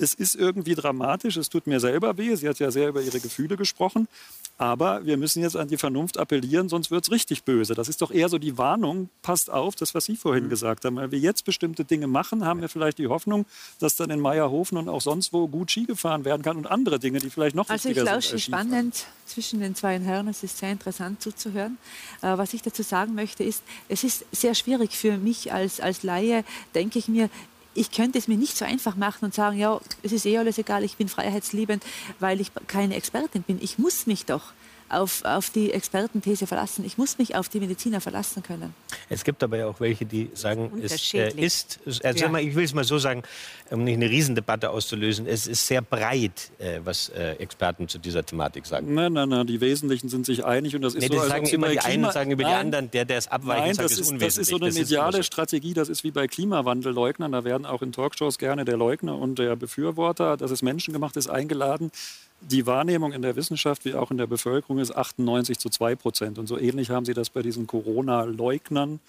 [0.00, 2.34] es ist irgendwie dramatisch, es tut mir selber weh.
[2.34, 4.08] Sie hat ja sehr über ihre Gefühle gesprochen.
[4.56, 7.74] Aber wir müssen jetzt an die Vernunft appellieren, sonst wird es richtig böse.
[7.74, 10.50] Das ist doch eher so die Warnung, passt auf, das, was Sie vorhin mhm.
[10.50, 10.96] gesagt haben.
[10.96, 13.46] Weil wir jetzt bestimmte Dinge machen, haben wir vielleicht die Hoffnung,
[13.78, 16.98] dass dann in Meierhofen und auch sonst wo gut Ski gefahren werden kann und andere
[16.98, 18.14] Dinge, die vielleicht noch also wichtiger sind.
[18.14, 20.28] Also ich lausche spannend zwischen den zwei Herren.
[20.28, 21.78] Es ist sehr interessant zuzuhören.
[22.22, 26.02] Äh, was ich dazu sagen möchte, ist, es ist sehr schwierig für mich als, als
[26.02, 26.44] Laie,
[26.74, 27.30] denke ich mir,
[27.74, 30.58] ich könnte es mir nicht so einfach machen und sagen, ja, es ist eh alles
[30.58, 31.84] egal, ich bin freiheitsliebend,
[32.18, 33.58] weil ich keine Expertin bin.
[33.62, 34.52] Ich muss mich doch
[34.90, 36.84] auf, auf die Expertenthese verlassen.
[36.84, 38.74] Ich muss mich auf die Mediziner verlassen können.
[39.08, 42.38] Es gibt aber ja auch welche, die sagen, es äh, ist, also ja.
[42.38, 43.22] ich will es mal so sagen,
[43.70, 48.24] um nicht eine Riesendebatte auszulösen, es ist sehr breit, äh, was äh, Experten zu dieser
[48.24, 48.92] Thematik sagen.
[48.94, 51.68] Nein, nein, nein, die Wesentlichen sind sich einig und das ist nee, so, sagen immer
[51.68, 54.12] die Klima einen sagen über nein, die anderen, der, der es abweicht, nein, das ist,
[54.20, 57.92] das ist so eine mediale Strategie, das ist wie bei Klimawandelleugnern, da werden auch in
[57.92, 61.92] Talkshows gerne der Leugner und der Befürworter, dass es menschengemacht ist, eingeladen
[62.40, 66.38] die Wahrnehmung in der Wissenschaft wie auch in der Bevölkerung ist 98 zu 2 Prozent.
[66.38, 69.00] Und so ähnlich haben Sie das bei diesen Corona-Leugnern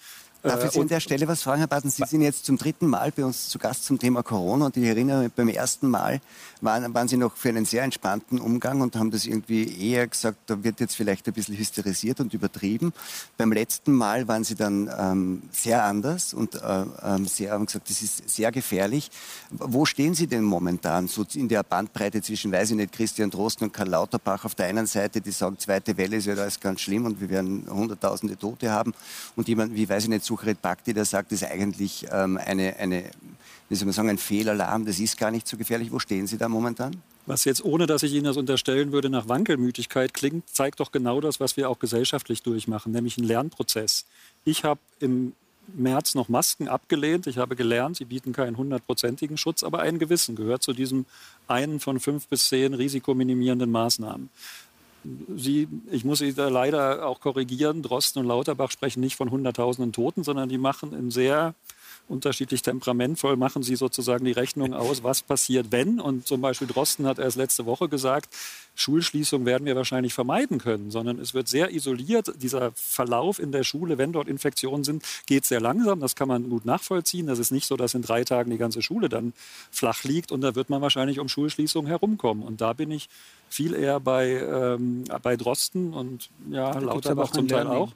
[0.42, 1.88] Darf ich Sie an der Stelle was fragen, Herr Baden?
[1.88, 4.84] Sie sind jetzt zum dritten Mal bei uns zu Gast zum Thema Corona und ich
[4.84, 6.20] erinnere mich, beim ersten Mal
[6.60, 10.38] waren, waren Sie noch für einen sehr entspannten Umgang und haben das irgendwie eher gesagt,
[10.46, 12.92] da wird jetzt vielleicht ein bisschen hysterisiert und übertrieben.
[13.36, 17.88] Beim letzten Mal waren Sie dann ähm, sehr anders und äh, ähm, sehr, haben gesagt,
[17.88, 19.12] das ist sehr gefährlich.
[19.50, 23.68] Wo stehen Sie denn momentan so in der Bandbreite zwischen, weiß ich nicht, Christian Drosten
[23.68, 26.80] und Karl Lauterbach auf der einen Seite, die sagen, zweite Welle ist ja alles ganz
[26.80, 28.92] schlimm und wir werden hunderttausende Tote haben
[29.36, 32.76] und jemand, wie weiß ich nicht, Suchred Bhakti, der sagt, das ist eigentlich ähm, eine,
[32.76, 33.04] eine,
[33.68, 35.92] wie soll man sagen, ein Fehlalarm, das ist gar nicht so gefährlich.
[35.92, 37.02] Wo stehen Sie da momentan?
[37.26, 41.20] Was jetzt, ohne dass ich Ihnen das unterstellen würde, nach Wankelmütigkeit klingt, zeigt doch genau
[41.20, 44.06] das, was wir auch gesellschaftlich durchmachen, nämlich einen Lernprozess.
[44.44, 45.34] Ich habe im
[45.74, 47.26] März noch Masken abgelehnt.
[47.26, 51.04] Ich habe gelernt, sie bieten keinen hundertprozentigen Schutz, aber einen gewissen gehört zu diesem
[51.46, 54.30] einen von fünf bis zehn risikominimierenden Maßnahmen.
[55.36, 59.92] Sie, ich muss Sie da leider auch korrigieren, Drosten und Lauterbach sprechen nicht von Hunderttausenden
[59.92, 61.54] Toten, sondern die machen in sehr
[62.08, 66.00] unterschiedlich temperamentvoll machen sie sozusagen die Rechnung aus, was passiert, wenn.
[66.00, 68.34] Und zum Beispiel Drosten hat erst letzte Woche gesagt,
[68.74, 72.32] Schulschließung werden wir wahrscheinlich vermeiden können, sondern es wird sehr isoliert.
[72.40, 76.00] Dieser Verlauf in der Schule, wenn dort Infektionen sind, geht sehr langsam.
[76.00, 77.26] Das kann man gut nachvollziehen.
[77.26, 79.32] Das ist nicht so, dass in drei Tagen die ganze Schule dann
[79.70, 82.42] flach liegt und da wird man wahrscheinlich um Schulschließung herumkommen.
[82.42, 83.08] Und da bin ich
[83.48, 87.92] viel eher bei, ähm, bei Drosten und ja, Lauterbach zum Teil auch.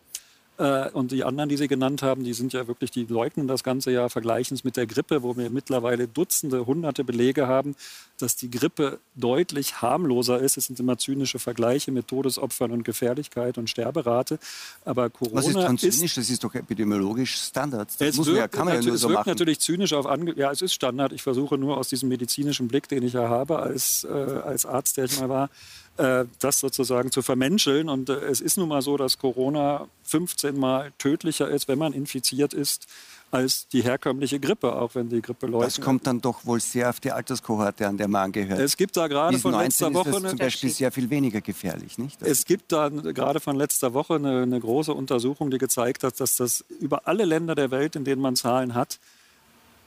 [0.59, 3.63] Äh, und die anderen, die Sie genannt haben, die sind ja wirklich, die leugnen das
[3.63, 7.75] Ganze ja vergleichens mit der Grippe, wo wir mittlerweile Dutzende, hunderte Belege haben,
[8.19, 10.57] dass die Grippe deutlich harmloser ist.
[10.57, 14.39] Es sind immer zynische Vergleiche mit Todesopfern und Gefährlichkeit und Sterberate.
[14.85, 16.15] Aber Corona Was ist dran zynisch?
[16.15, 17.91] Das ist doch epidemiologisch Standard.
[17.99, 19.29] Das es muss wirkt, ja, kann man ja nur so machen.
[19.29, 21.13] natürlich zynisch auf Ange Ja, es ist Standard.
[21.13, 24.97] Ich versuche nur aus diesem medizinischen Blick, den ich ja habe als, äh, als Arzt,
[24.97, 25.51] der ich mal war,
[25.97, 27.89] das sozusagen zu vermenscheln.
[27.89, 31.93] Und äh, es ist nun mal so, dass Corona 15 Mal tödlicher ist, wenn man
[31.93, 32.87] infiziert ist,
[33.31, 35.67] als die herkömmliche Grippe, auch wenn die Grippe läuft.
[35.67, 38.61] Das kommt dann doch wohl sehr auf die Alterskohorte an, der man angehört.
[38.61, 41.99] Es gibt da gerade von letzter Woche ist das zum Beispiel sehr viel weniger gefährlich,
[41.99, 42.23] nicht?
[42.23, 46.37] es gibt da gerade von letzter Woche eine, eine große Untersuchung, die gezeigt hat, dass
[46.37, 49.01] das über alle Länder der Welt, in denen man Zahlen hat,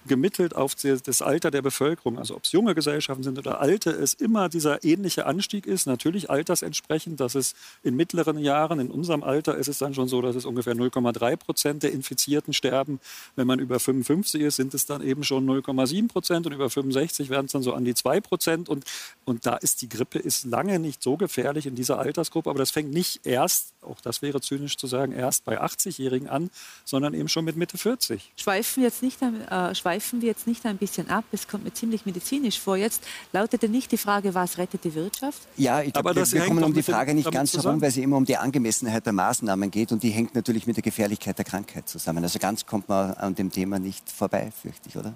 [0.10, 4.14] gemittelt auf das Alter der Bevölkerung, also ob es junge Gesellschaften sind oder alte, es
[4.14, 5.88] immer dieser ähnliche Anstieg ist.
[5.88, 10.22] Natürlich altersentsprechend, dass es in mittleren Jahren, in unserem Alter ist es dann schon so,
[10.22, 13.00] dass es ungefähr 0,3 Prozent der Infizierten sterben.
[13.38, 17.30] Wenn man über 55 ist, sind es dann eben schon 0,7 Prozent und über 65
[17.30, 18.68] werden es dann so an die 2 Prozent.
[18.68, 18.84] Und,
[19.24, 22.72] und da ist die Grippe ist lange nicht so gefährlich in dieser Altersgruppe, aber das
[22.72, 26.50] fängt nicht erst, auch das wäre zynisch zu sagen, erst bei 80-Jährigen an,
[26.84, 28.34] sondern eben schon mit Mitte 40.
[28.36, 31.24] Schweifen jetzt nicht, äh, schweifen wir jetzt nicht ein bisschen ab?
[31.32, 32.78] Es kommt mir ziemlich medizinisch vor.
[32.78, 35.42] Jetzt lautete nicht die Frage, was rettet die Wirtschaft?
[35.58, 38.18] Ja, ich glaube, wir, wir kommen um die Frage nicht ganz herum, weil sie immer
[38.18, 41.88] um die Angemessenheit der Maßnahmen geht und die hängt natürlich mit der Gefährlichkeit der Krankheit
[41.90, 42.24] zusammen.
[42.24, 45.14] Also ganz kommt man an dem Thema nicht vorbei, fürchte ich, oder?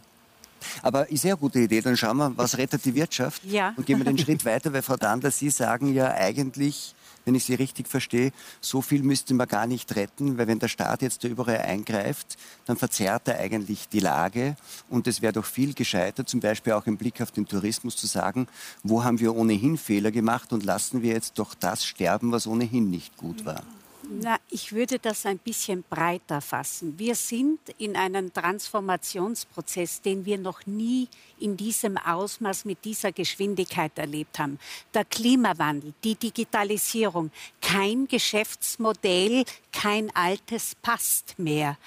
[0.81, 1.81] Aber ist ja eine gute Idee.
[1.81, 3.43] Dann schauen wir, was rettet die Wirtschaft.
[3.45, 3.73] Ja.
[3.75, 6.95] Und gehen wir den Schritt weiter, weil Frau Dandler, Sie sagen ja eigentlich,
[7.25, 10.67] wenn ich Sie richtig verstehe, so viel müsste man gar nicht retten, weil wenn der
[10.67, 14.55] Staat jetzt da überall eingreift, dann verzerrt er eigentlich die Lage.
[14.89, 18.07] Und es wäre doch viel gescheiter, zum Beispiel auch im Blick auf den Tourismus zu
[18.07, 18.47] sagen,
[18.83, 22.89] wo haben wir ohnehin Fehler gemacht und lassen wir jetzt doch das sterben, was ohnehin
[22.89, 23.63] nicht gut war.
[24.09, 26.99] Na, ich würde das ein bisschen breiter fassen.
[26.99, 31.07] Wir sind in einem Transformationsprozess, den wir noch nie
[31.39, 34.59] in diesem Ausmaß mit dieser Geschwindigkeit erlebt haben.
[34.93, 37.31] Der Klimawandel, die Digitalisierung,
[37.61, 41.77] kein Geschäftsmodell, kein altes passt mehr.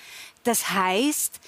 [0.42, 1.38] Das heißt,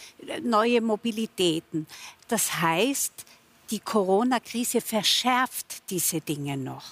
[0.42, 1.86] neue Mobilitäten.
[2.28, 3.24] Das heißt,
[3.70, 6.84] die Corona-Krise verschärft diese Dinge noch.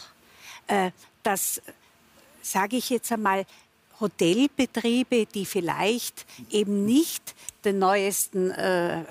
[0.67, 1.61] Äh, das
[2.43, 3.45] sage ich jetzt einmal,
[4.01, 7.35] Hotelbetriebe, die vielleicht eben nicht
[7.65, 9.05] den neuesten, äh,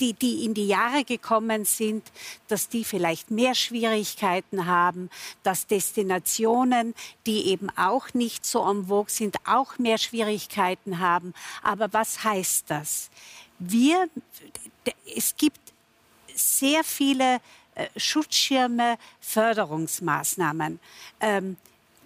[0.00, 2.10] die, die in die Jahre gekommen sind,
[2.48, 5.10] dass die vielleicht mehr Schwierigkeiten haben,
[5.42, 6.94] dass Destinationen,
[7.26, 11.34] die eben auch nicht so am Vogue sind, auch mehr Schwierigkeiten haben.
[11.62, 13.10] Aber was heißt das?
[13.58, 14.08] Wir,
[15.14, 15.60] es gibt
[16.34, 17.40] sehr viele
[17.74, 20.80] äh, Schutzschirme, Förderungsmaßnahmen.
[21.20, 21.56] Ähm,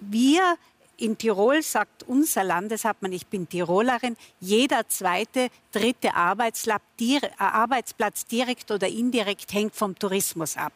[0.00, 0.56] wir
[0.98, 6.12] in Tirol, sagt unser Landeshauptmann, ich bin Tirolerin, jeder zweite, dritte äh,
[7.38, 10.72] Arbeitsplatz direkt oder indirekt hängt vom Tourismus ab.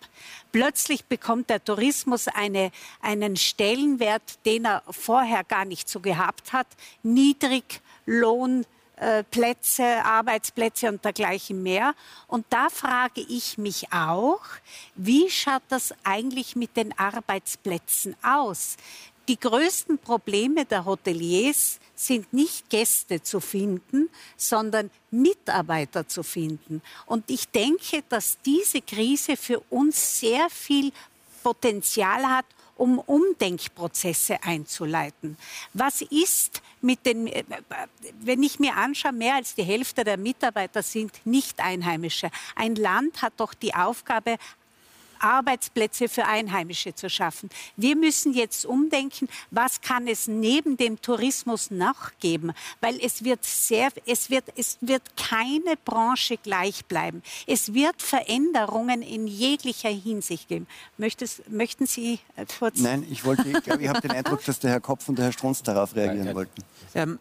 [0.53, 2.71] Plötzlich bekommt der Tourismus eine,
[3.01, 6.69] einen Stellenwert, den er vorher gar nicht so gehabt hat.
[7.03, 8.65] Niedriglohn,
[8.97, 11.95] äh, Plätze, Arbeitsplätze und dergleichen mehr.
[12.29, 14.43] Und da frage ich mich auch,
[14.95, 18.77] wie schaut das eigentlich mit den Arbeitsplätzen aus?
[19.33, 26.83] Die größten Probleme der Hoteliers sind nicht Gäste zu finden, sondern Mitarbeiter zu finden.
[27.07, 30.93] Und ich denke, dass diese Krise für uns sehr viel
[31.43, 32.45] Potenzial hat,
[32.77, 35.39] um Umdenkprozesse einzuleiten.
[35.73, 37.31] Was ist mit den,
[38.21, 42.31] wenn ich mir anschaue, mehr als die Hälfte der Mitarbeiter sind nicht Einheimische.
[42.55, 44.37] Ein Land hat doch die Aufgabe,
[45.23, 47.49] Arbeitsplätze für Einheimische zu schaffen.
[47.77, 53.45] Wir müssen jetzt umdenken, was kann es neben dem Tourismus noch geben, weil es wird
[53.45, 57.23] sehr, es wird, es wird keine Branche gleich bleiben.
[57.47, 60.67] Es wird Veränderungen in jeglicher Hinsicht geben.
[60.99, 62.81] Möchtest, möchten Sie äh, kurz?
[62.81, 65.27] Nein, ich wollte, ich glaube, ich habe den Eindruck, dass der Herr Kopf und der
[65.27, 66.63] Herr Strunz darauf reagieren wollten.
[66.95, 67.19] Ähm,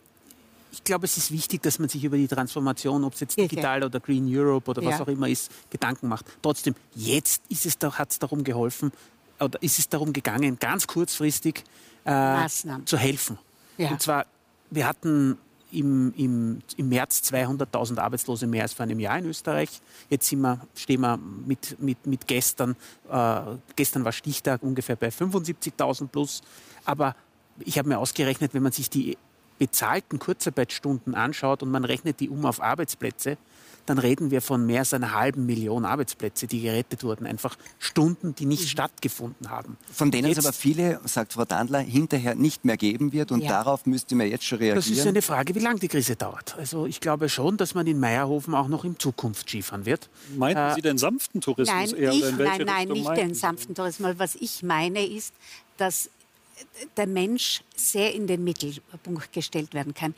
[0.71, 3.83] ich glaube, es ist wichtig, dass man sich über die Transformation, ob es jetzt digital
[3.83, 5.01] oder Green Europe oder was ja.
[5.01, 6.25] auch immer ist, Gedanken macht.
[6.41, 8.91] Trotzdem, jetzt ist es hat es darum geholfen,
[9.39, 11.63] oder ist es darum gegangen, ganz kurzfristig
[12.05, 12.47] äh,
[12.85, 13.37] zu helfen.
[13.77, 13.89] Ja.
[13.89, 14.25] Und zwar,
[14.69, 15.37] wir hatten
[15.71, 19.81] im, im, im März 200.000 Arbeitslose mehr als vor einem Jahr in Österreich.
[20.09, 22.75] Jetzt sind wir, stehen wir mit, mit, mit gestern,
[23.09, 23.41] äh,
[23.75, 26.41] gestern war Stichtag ungefähr bei 75.000 plus.
[26.85, 27.15] Aber
[27.59, 29.17] ich habe mir ausgerechnet, wenn man sich die
[29.61, 33.37] bezahlten Kurzarbeitsstunden anschaut und man rechnet die um auf Arbeitsplätze,
[33.85, 37.27] dann reden wir von mehr als einer halben Million Arbeitsplätze, die gerettet wurden.
[37.27, 38.67] Einfach Stunden, die nicht mhm.
[38.69, 39.77] stattgefunden haben.
[39.93, 43.31] Von denen es aber viele, sagt Frau Dandler, hinterher nicht mehr geben wird.
[43.31, 43.49] Und ja.
[43.49, 44.77] darauf müsste man jetzt schon reagieren.
[44.77, 46.55] Das ist eine Frage, wie lange die Krise dauert.
[46.57, 50.09] Also ich glaube schon, dass man in Meierhofen auch noch in Zukunft Skifahren wird.
[50.35, 52.13] Meinten äh, Sie den sanften Tourismus nein, eher?
[52.13, 54.15] Ich, nein, nein, nicht den sanften Tourismus.
[54.17, 55.35] Was ich meine ist,
[55.77, 56.09] dass
[56.97, 60.13] der Mensch sehr in den Mittelpunkt gestellt werden kann.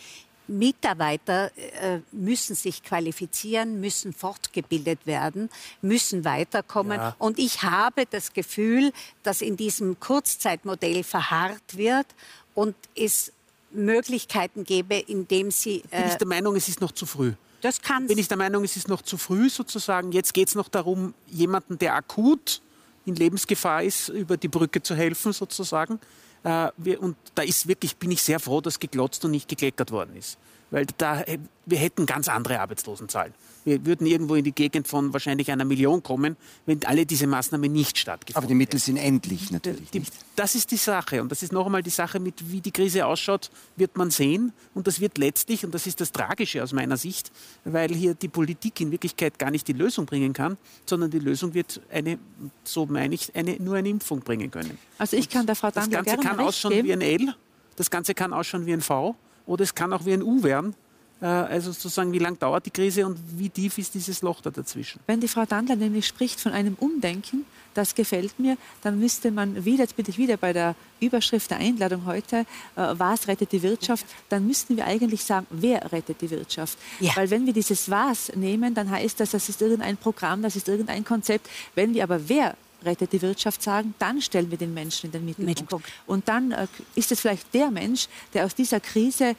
[0.48, 5.50] Mitarbeiter äh, müssen sich qualifizieren, müssen fortgebildet werden,
[5.82, 7.00] müssen weiterkommen.
[7.00, 7.16] Ja.
[7.18, 8.92] Und ich habe das Gefühl,
[9.24, 12.08] dass in diesem Kurzzeitmodell verharrt wird
[12.54, 13.32] und es
[13.72, 15.84] Möglichkeiten gäbe, indem sie.
[15.90, 17.34] Äh, Bin ich der Meinung, es ist noch zu früh.
[17.62, 18.08] Das kann.
[18.08, 20.12] Bin ich der Meinung, es ist noch zu früh sozusagen.
[20.12, 22.62] Jetzt geht es noch darum, jemanden, der akut
[23.06, 26.00] in Lebensgefahr ist, über die Brücke zu helfen sozusagen.
[26.44, 30.16] Äh, und da ist wirklich, bin ich sehr froh, dass geglotzt und nicht gekleckert worden
[30.16, 30.38] ist.
[30.74, 33.32] Weil da, äh, wir hätten ganz andere Arbeitslosenzahlen.
[33.64, 37.72] Wir würden irgendwo in die Gegend von wahrscheinlich einer Million kommen, wenn alle diese Maßnahmen
[37.72, 39.92] nicht stattgefunden Aber die Mittel sind endlich natürlich.
[39.92, 40.02] Die,
[40.36, 41.22] das ist die Sache.
[41.22, 44.52] Und das ist noch einmal die Sache, mit wie die Krise ausschaut, wird man sehen.
[44.74, 47.32] Und das wird letztlich, und das ist das Tragische aus meiner Sicht,
[47.66, 50.58] weil hier die Politik in Wirklichkeit gar nicht die Lösung bringen kann,
[50.88, 52.18] sondern die Lösung wird eine,
[52.64, 54.80] so meine ich, eine, nur eine Impfung bringen können.
[54.98, 57.36] Also ich kann der Frau Dangler Das Ganze kann ausschauen wie ein L,
[57.76, 59.16] das Ganze kann ausschauen wie ein V
[59.46, 60.76] oder es kann auch wie ein U werden.
[61.22, 64.52] Äh, also sozusagen, wie lange dauert die Krise und wie tief ist dieses Loch da
[64.52, 65.00] dazwischen?
[65.08, 69.66] Wenn die Frau Dandler nämlich spricht von einem Umdenken, das gefällt mir, dann müsste man
[69.66, 73.64] wieder, jetzt bin ich wieder bei der Überschrift der Einladung heute, äh, was rettet die
[73.64, 76.78] Wirtschaft, dann müssten wir eigentlich sagen, wer rettet die Wirtschaft.
[77.00, 77.16] Ja.
[77.16, 80.68] Weil wenn wir dieses was nehmen, dann heißt das, das ist irgendein Programm, das ist
[80.68, 81.50] irgendein Konzept.
[81.74, 82.56] Wenn wir aber wer
[82.86, 85.88] rettet die Wirtschaft sagen, dann stellen wir den Menschen in den Mittelpunkt.
[86.06, 89.36] Und dann äh, ist es vielleicht der Mensch, der aus dieser Krise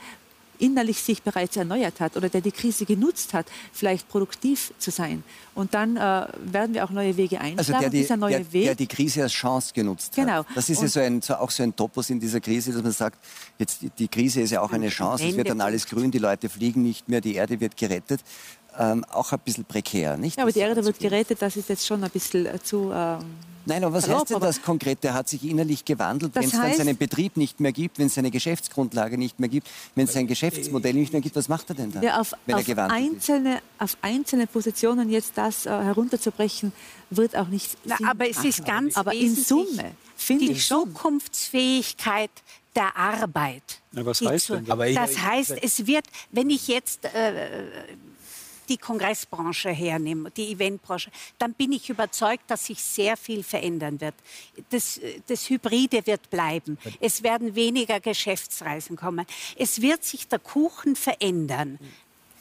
[0.59, 5.22] innerlich sich bereits erneuert hat oder der die Krise genutzt hat, vielleicht produktiv zu sein.
[5.55, 7.59] Und dann äh, werden wir auch neue Wege einschlagen.
[7.59, 10.38] Also der die, dieser neue der, Weg, der die Krise als Chance genutzt genau.
[10.38, 10.46] hat.
[10.55, 12.92] Das ist ja so ein, so auch so ein Topos in dieser Krise, dass man
[12.92, 13.18] sagt,
[13.59, 16.48] jetzt die Krise ist ja auch eine Chance, es wird dann alles grün, die Leute
[16.48, 18.20] fliegen nicht mehr, die Erde wird gerettet.
[18.76, 20.36] Ähm, auch ein bisschen prekär, nicht?
[20.36, 22.90] Ja, aber die Erde wird gerettet, das ist jetzt schon ein bisschen äh, zu...
[22.92, 25.03] Ähm Nein, aber was heißt denn das konkret?
[25.03, 28.15] Der hat sich innerlich gewandelt, wenn es dann seinen Betrieb nicht mehr gibt, wenn es
[28.15, 31.37] seine Geschäftsgrundlage nicht mehr gibt, wenn es sein Geschäftsmodell nicht mehr gibt.
[31.37, 33.62] Was macht er denn dann, ja, auf, wenn auf er gewandelt einzelne, ist?
[33.79, 36.73] Auf einzelne Positionen jetzt das äh, herunterzubrechen,
[37.11, 40.67] wird auch nicht Na, Aber es ist ganz Aber in Summe finde ich.
[40.67, 42.31] Zukunftsfähigkeit
[42.75, 43.81] der Arbeit.
[43.93, 44.95] Ja, was heißt denn das?
[44.95, 47.05] Das heißt, es wird, wenn ich jetzt...
[47.05, 47.59] Äh,
[48.69, 54.15] die Kongressbranche hernehme, die Eventbranche, dann bin ich überzeugt, dass sich sehr viel verändern wird.
[54.71, 56.79] Das, das Hybride wird bleiben.
[57.01, 59.27] Es werden weniger Geschäftsreisen kommen.
[59.57, 61.79] Es wird sich der Kuchen verändern.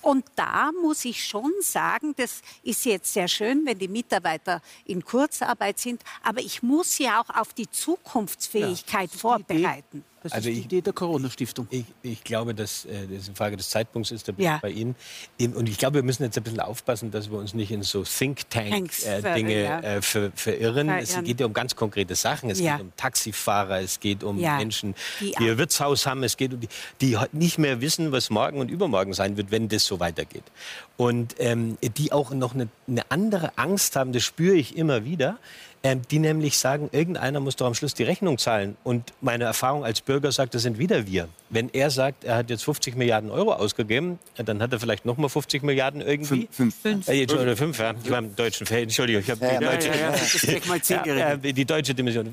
[0.02, 5.04] Und da muss ich schon sagen, das ist jetzt sehr schön, wenn die Mitarbeiter in
[5.04, 10.04] Kurzarbeit sind, aber ich muss sie auch auf die Zukunftsfähigkeit ja, vorbereiten.
[10.24, 11.68] Das also ist die ich, Idee der Corona-Stiftung.
[11.70, 14.60] Ich, ich, glaube, dass äh, das eine Frage des Zeitpunkts ist ja.
[14.62, 14.96] bei Ihnen.
[15.54, 18.04] Und ich glaube, wir müssen jetzt ein bisschen aufpassen, dass wir uns nicht in so
[18.04, 19.80] Think-Tank-Dinge äh, ja.
[19.82, 20.88] äh, ver verirren.
[20.88, 20.90] Verirren.
[20.90, 22.50] Es geht ja um ganz konkrete Sachen.
[22.50, 22.78] Es ja.
[22.78, 26.60] geht um Taxifahrer, es geht um Menschen, die, die ein Wirtshaus haben, es geht um
[26.60, 26.70] die,
[27.02, 30.44] die nicht mehr wissen, was morgen und übermorgen sein wird, wenn das so weitergeht.
[30.96, 35.38] Und ähm, die auch noch eine, eine andere Angst haben, das spüre ich immer wieder
[35.84, 38.78] die nämlich sagen, irgendeiner muss doch am Schluss die Rechnung zahlen.
[38.86, 41.28] Und meine Erfahrung als Bürger sagt, das sind wieder wir.
[41.50, 45.18] Wenn er sagt, er hat jetzt 50 Milliarden Euro ausgegeben, dann hat er vielleicht noch
[45.18, 46.48] mal 50 Milliarden irgendwie.
[46.52, 46.82] Fünf.
[46.82, 47.10] fünf.
[47.10, 47.94] Äh, oder fünf, ja.
[48.02, 48.84] Ich war im deutschen Feld.
[48.84, 52.30] Entschuldigung, ich habe ja, die, deutsche, ja, ja, ja, die deutsche Dimension.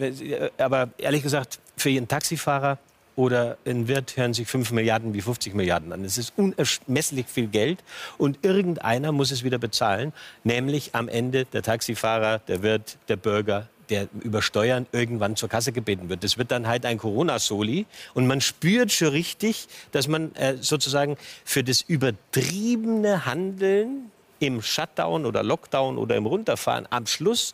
[0.59, 2.79] Aber ehrlich gesagt, für jeden Taxifahrer
[3.17, 6.05] oder ein Wirt hören sich 5 Milliarden wie 50 Milliarden an.
[6.05, 7.79] Es ist unermesslich viel Geld
[8.19, 10.13] und irgendeiner muss es wieder bezahlen,
[10.45, 15.73] nämlich am Ende der Taxifahrer, der Wirt, der Bürger, der über Steuern irgendwann zur Kasse
[15.73, 16.25] gebeten wird.
[16.25, 17.87] Das wird dann halt ein Corona-Soli.
[18.15, 25.27] Und man spürt schon richtig, dass man äh, sozusagen für das übertriebene Handeln im Shutdown
[25.27, 27.53] oder Lockdown oder im Runterfahren am Schluss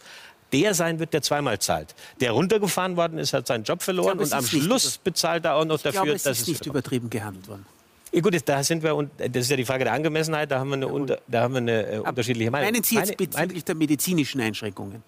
[0.53, 1.95] der sein wird, der zweimal zahlt.
[2.21, 5.77] Der runtergefahren worden ist, hat seinen Job verloren und am Schluss bezahlt er auch noch
[5.77, 7.67] ich dafür, glaube, es dass ist nicht übertrieben gehandelt worden.
[8.13, 10.71] Ja, gut, da sind wir, und das ist ja die Frage der Angemessenheit, da haben
[10.71, 12.73] wir eine, unter, da haben wir eine äh, unterschiedliche Meinung.
[12.73, 15.03] Meinen Sie jetzt bezüglich der medizinischen Einschränkungen?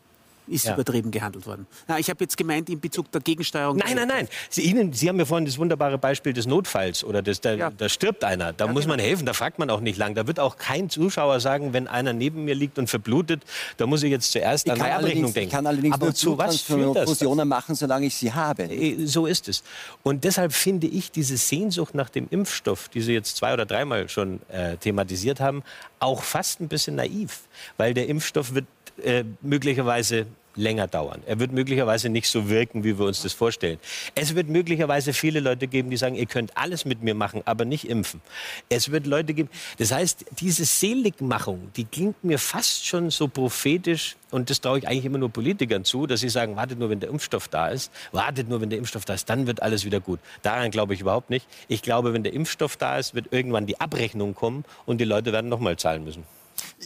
[0.49, 0.75] Ist ja.
[0.75, 1.67] übertrieben gehandelt worden.
[1.87, 3.77] Na, ich habe jetzt gemeint in Bezug der Gegensteuerung.
[3.77, 4.29] Nein, nein, nein.
[4.51, 7.71] Sie, Ihnen, Sie haben ja vorhin das wunderbare Beispiel des Notfalls oder des, da, ja.
[7.71, 8.53] da stirbt einer.
[8.53, 8.97] Da ja, muss genau.
[8.97, 10.15] man helfen, da fragt man auch nicht lang.
[10.15, 13.43] Da wird auch kein Zuschauer sagen, wenn einer neben mir liegt und verblutet,
[13.77, 15.49] da muss ich jetzt zuerst ich an eine Abrechnung denken.
[15.49, 18.65] Ich kann allerdings Aber nur zu was Fusionen machen, solange ich sie habe.
[18.65, 19.63] Äh, so ist es.
[20.03, 24.09] Und deshalb finde ich diese Sehnsucht nach dem Impfstoff, die Sie jetzt zwei oder dreimal
[24.09, 25.63] schon äh, thematisiert haben,
[26.01, 27.43] auch fast ein bisschen naiv.
[27.77, 28.67] Weil der Impfstoff wird
[29.03, 30.27] äh, möglicherweise
[30.59, 31.23] länger dauern.
[31.25, 33.79] Er wird möglicherweise nicht so wirken, wie wir uns das vorstellen.
[34.15, 37.65] Es wird möglicherweise viele Leute geben, die sagen, ihr könnt alles mit mir machen, aber
[37.65, 38.21] nicht impfen.
[38.69, 39.49] Es wird Leute geben.
[39.79, 44.89] Das heißt, diese Seligmachung, die klingt mir fast schon so prophetisch und das traue ich
[44.89, 47.93] eigentlich immer nur Politikern zu, dass sie sagen, wartet nur, wenn der Impfstoff da ist,
[48.13, 50.19] wartet nur, wenn der Impfstoff da ist, dann wird alles wieder gut.
[50.43, 51.47] Daran glaube ich überhaupt nicht.
[51.69, 55.33] Ich glaube, wenn der Impfstoff da ist, wird irgendwann die Abrechnung kommen und die Leute
[55.33, 56.25] werden nochmal zahlen müssen.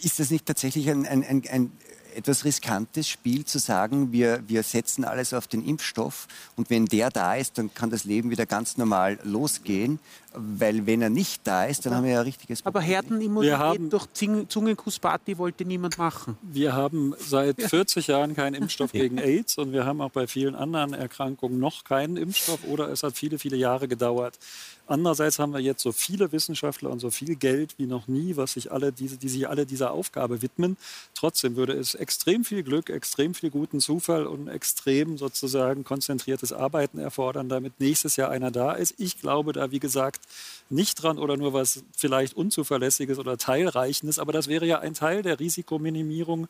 [0.02, 1.72] Ist das nicht tatsächlich ein, ein, ein, ein
[2.16, 7.10] etwas riskantes Spiel zu sagen, wir, wir setzen alles auf den Impfstoff und wenn der
[7.10, 9.98] da ist, dann kann das Leben wieder ganz normal losgehen.
[10.34, 12.76] Weil wenn er nicht da ist, dann haben wir ja ein richtiges Problem.
[12.76, 14.06] Aber Herdenimmunität durch
[14.48, 16.36] Zungenkussparty wollte niemand machen.
[16.42, 20.54] Wir haben seit 40 Jahren keinen Impfstoff gegen AIDS und wir haben auch bei vielen
[20.54, 24.38] anderen Erkrankungen noch keinen Impfstoff oder es hat viele, viele Jahre gedauert.
[24.86, 28.54] Andererseits haben wir jetzt so viele Wissenschaftler und so viel Geld wie noch nie, was
[28.54, 30.76] sich alle diese, die sich alle dieser Aufgabe widmen.
[31.14, 36.98] Trotzdem würde es extrem viel Glück, extrem viel guten Zufall und extrem sozusagen konzentriertes Arbeiten
[36.98, 38.94] erfordern, damit nächstes Jahr einer da ist.
[38.98, 40.21] Ich glaube da, wie gesagt,
[40.70, 44.18] nicht dran oder nur was vielleicht Unzuverlässiges oder Teilreichendes.
[44.18, 46.48] Aber das wäre ja ein Teil der Risikominimierung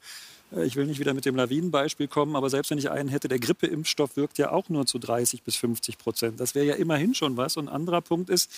[0.65, 3.39] ich will nicht wieder mit dem Lawinenbeispiel kommen, aber selbst wenn ich einen hätte, der
[3.39, 6.41] Grippeimpfstoff wirkt ja auch nur zu 30 bis 50 Prozent.
[6.41, 7.57] Das wäre ja immerhin schon was.
[7.57, 8.51] Und ein anderer Punkt ist,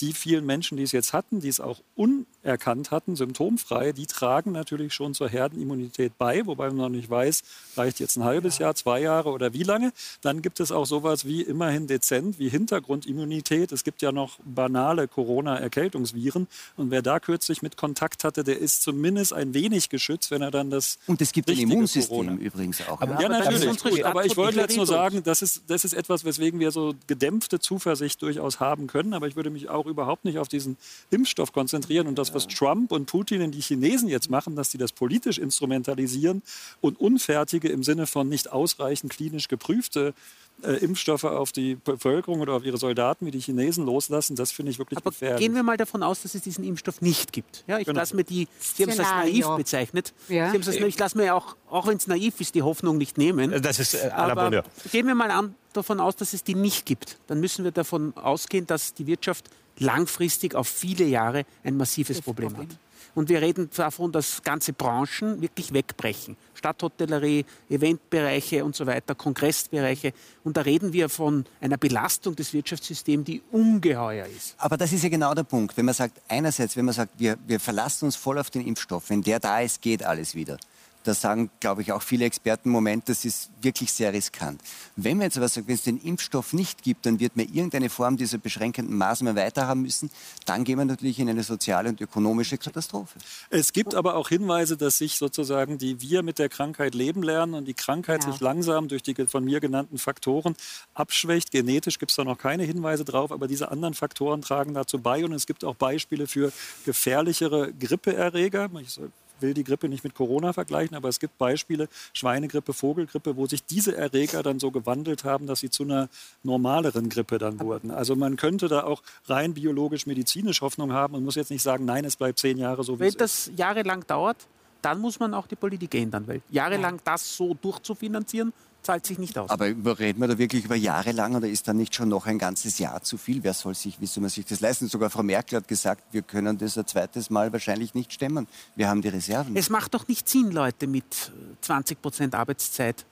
[0.00, 4.52] die vielen Menschen, die es jetzt hatten, die es auch unerkannt hatten, symptomfrei, die tragen
[4.52, 7.42] natürlich schon zur Herdenimmunität bei, wobei man noch nicht weiß,
[7.76, 9.92] reicht jetzt ein halbes Jahr, zwei Jahre oder wie lange.
[10.20, 13.72] Dann gibt es auch sowas wie immerhin dezent, wie Hintergrundimmunität.
[13.72, 16.46] Es gibt ja noch banale Corona-Erkältungsviren.
[16.76, 20.52] Und wer da kürzlich mit Kontakt hatte, der ist zumindest ein wenig geschützt, wenn er
[20.52, 20.98] dann das.
[21.46, 22.34] Gibt ein Immunsystem Corona.
[22.34, 23.00] übrigens auch.
[23.00, 23.80] Aber, ja, natürlich.
[23.80, 26.94] Gut, aber ich wollte jetzt nur sagen, das ist, das ist etwas, weswegen wir so
[27.06, 29.14] gedämpfte Zuversicht durchaus haben können.
[29.14, 30.76] Aber ich würde mich auch überhaupt nicht auf diesen
[31.10, 32.06] Impfstoff konzentrieren.
[32.06, 35.38] Und das, was Trump und Putin und die Chinesen jetzt machen, dass sie das politisch
[35.38, 36.42] instrumentalisieren
[36.80, 40.14] und unfertige im Sinne von nicht ausreichend klinisch geprüfte
[40.62, 44.70] äh, Impfstoffe auf die Bevölkerung oder auf ihre Soldaten wie die Chinesen loslassen, das finde
[44.70, 45.40] ich wirklich Aber gefährlich.
[45.40, 47.64] Gehen wir mal davon aus, dass es diesen Impfstoff nicht gibt.
[47.66, 48.00] Ja, ich genau.
[48.00, 50.12] lasse mir die, Sie haben es als naiv bezeichnet.
[50.28, 50.50] Ja.
[50.50, 53.62] Sie als, ich lasse mir auch, auch wenn es naiv ist, die Hoffnung nicht nehmen.
[53.62, 57.18] Das ist äh, Aber gehen wir mal an, davon aus, dass es die nicht gibt.
[57.26, 62.50] Dann müssen wir davon ausgehen, dass die Wirtschaft langfristig auf viele Jahre ein massives Problem,
[62.50, 62.78] Problem hat.
[63.18, 66.36] Und wir reden davon, dass ganze Branchen wirklich wegbrechen.
[66.54, 70.12] Stadthotellerie, Eventbereiche und so weiter, Kongressbereiche.
[70.44, 74.54] Und da reden wir von einer Belastung des Wirtschaftssystems, die ungeheuer ist.
[74.58, 75.76] Aber das ist ja genau der Punkt.
[75.76, 79.10] Wenn man sagt, einerseits, wenn man sagt, wir, wir verlassen uns voll auf den Impfstoff,
[79.10, 80.56] wenn der da ist, geht alles wieder.
[81.04, 84.60] Da sagen, glaube ich, auch viele Experten, Moment, das ist wirklich sehr riskant.
[84.96, 87.88] Wenn man jetzt aber sagt, wenn es den Impfstoff nicht gibt, dann wird man irgendeine
[87.88, 90.10] Form dieser beschränkenden Maßnahmen weiterhaben müssen,
[90.44, 93.18] dann gehen wir natürlich in eine soziale und ökonomische Katastrophe.
[93.50, 97.54] Es gibt aber auch Hinweise, dass sich sozusagen die wir mit der Krankheit leben lernen
[97.54, 98.32] und die Krankheit ja.
[98.32, 100.54] sich langsam durch die von mir genannten Faktoren
[100.94, 101.50] abschwächt.
[101.50, 105.24] Genetisch gibt es da noch keine Hinweise drauf, aber diese anderen Faktoren tragen dazu bei
[105.24, 106.52] und es gibt auch Beispiele für
[106.84, 108.70] gefährlichere Grippeerreger.
[108.80, 109.00] Ich
[109.40, 113.64] will die Grippe nicht mit Corona vergleichen, aber es gibt Beispiele, Schweinegrippe, Vogelgrippe, wo sich
[113.64, 116.08] diese Erreger dann so gewandelt haben, dass sie zu einer
[116.42, 117.90] normaleren Grippe dann wurden.
[117.90, 122.04] Also man könnte da auch rein biologisch-medizinisch Hoffnung haben und muss jetzt nicht sagen, nein,
[122.04, 124.46] es bleibt zehn Jahre so, wie Wenn es das jahrelang dauert,
[124.82, 129.36] dann muss man auch die Politik ändern, weil jahrelang das so durchzufinanzieren, zahlt sich nicht
[129.36, 129.50] aus.
[129.50, 129.66] Aber
[129.98, 132.78] reden wir da wirklich über Jahre lang oder ist da nicht schon noch ein ganzes
[132.78, 133.42] Jahr zu viel?
[133.42, 134.88] Wer soll sich, wie soll man sich das leisten?
[134.88, 138.46] Sogar Frau Merkel hat gesagt, wir können das ein zweites Mal wahrscheinlich nicht stemmen.
[138.76, 139.56] Wir haben die Reserven.
[139.56, 143.04] Es macht doch nicht Sinn, Leute mit 20 Prozent Arbeitszeit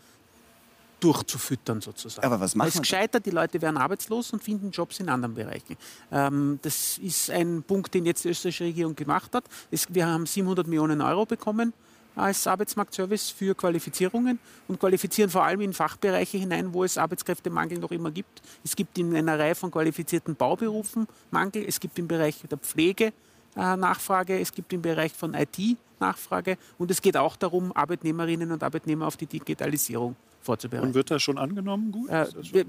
[1.00, 2.26] durchzufüttern sozusagen.
[2.26, 5.76] Aber was machen Es gescheitert, die Leute werden arbeitslos und finden Jobs in anderen Bereichen.
[6.10, 9.44] Ähm, das ist ein Punkt, den jetzt die österreichische Regierung gemacht hat.
[9.70, 11.74] Es, wir haben 700 Millionen Euro bekommen
[12.16, 17.90] als Arbeitsmarktservice für Qualifizierungen und qualifizieren vor allem in Fachbereiche hinein, wo es Arbeitskräftemangel noch
[17.90, 18.42] immer gibt.
[18.64, 23.12] Es gibt in einer Reihe von qualifizierten Bauberufen Mangel, es gibt im Bereich der Pflege
[23.54, 25.58] äh, Nachfrage, es gibt im Bereich von IT
[26.00, 30.16] Nachfrage und es geht auch darum, Arbeitnehmerinnen und Arbeitnehmer auf die Digitalisierung
[30.47, 30.88] vorzubereiten.
[30.88, 31.92] Und wird das schon angenommen?
[31.92, 32.09] Gut?
[32.09, 32.26] Äh,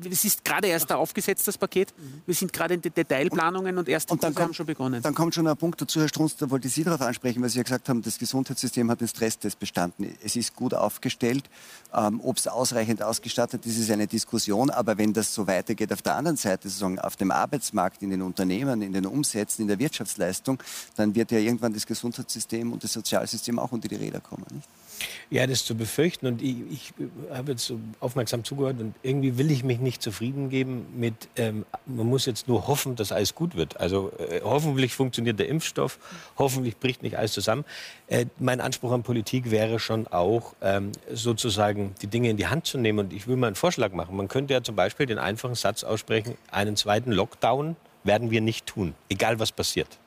[0.10, 1.94] es ist gerade erst da aufgesetzt, das Paket.
[1.98, 2.22] Mhm.
[2.26, 5.02] Wir sind gerade in den Detailplanungen und erst und dann kommt, haben schon begonnen.
[5.02, 7.50] Dann kommt schon ein Punkt dazu, Herr Strunz, da wollte ich Sie darauf ansprechen, weil
[7.50, 10.18] Sie ja gesagt haben, das Gesundheitssystem hat den Stresstest bestanden.
[10.24, 11.46] Es ist gut aufgestellt.
[11.94, 14.70] Ähm, Ob es ausreichend ausgestattet ist, ist eine Diskussion.
[14.70, 18.22] Aber wenn das so weitergeht auf der anderen Seite, sozusagen auf dem Arbeitsmarkt, in den
[18.22, 20.62] Unternehmen, in den Umsätzen, in der Wirtschaftsleistung,
[20.96, 24.46] dann wird ja irgendwann das Gesundheitssystem und das Sozialsystem auch unter die Räder kommen.
[24.52, 24.68] Nicht?
[25.30, 26.28] Ja, das ist zu befürchten.
[26.28, 26.94] Und ich, ich
[27.32, 31.66] habe jetzt so aufmerksam zugehört und irgendwie will ich mich nicht zufrieden geben mit, ähm,
[31.86, 33.80] man muss jetzt nur hoffen, dass alles gut wird.
[33.80, 36.00] Also äh, hoffentlich funktioniert der Impfstoff,
[36.38, 37.66] hoffentlich bricht nicht alles zusammen.
[38.08, 42.66] Äh, mein Anspruch an Politik wäre schon auch, ähm, sozusagen die Dinge in die Hand
[42.66, 43.00] zu nehmen.
[43.00, 44.16] Und ich will mal einen Vorschlag machen.
[44.16, 48.66] Man könnte ja zum Beispiel den einfachen Satz aussprechen, einen zweiten Lockdown werden wir nicht
[48.66, 50.00] tun, egal was passiert.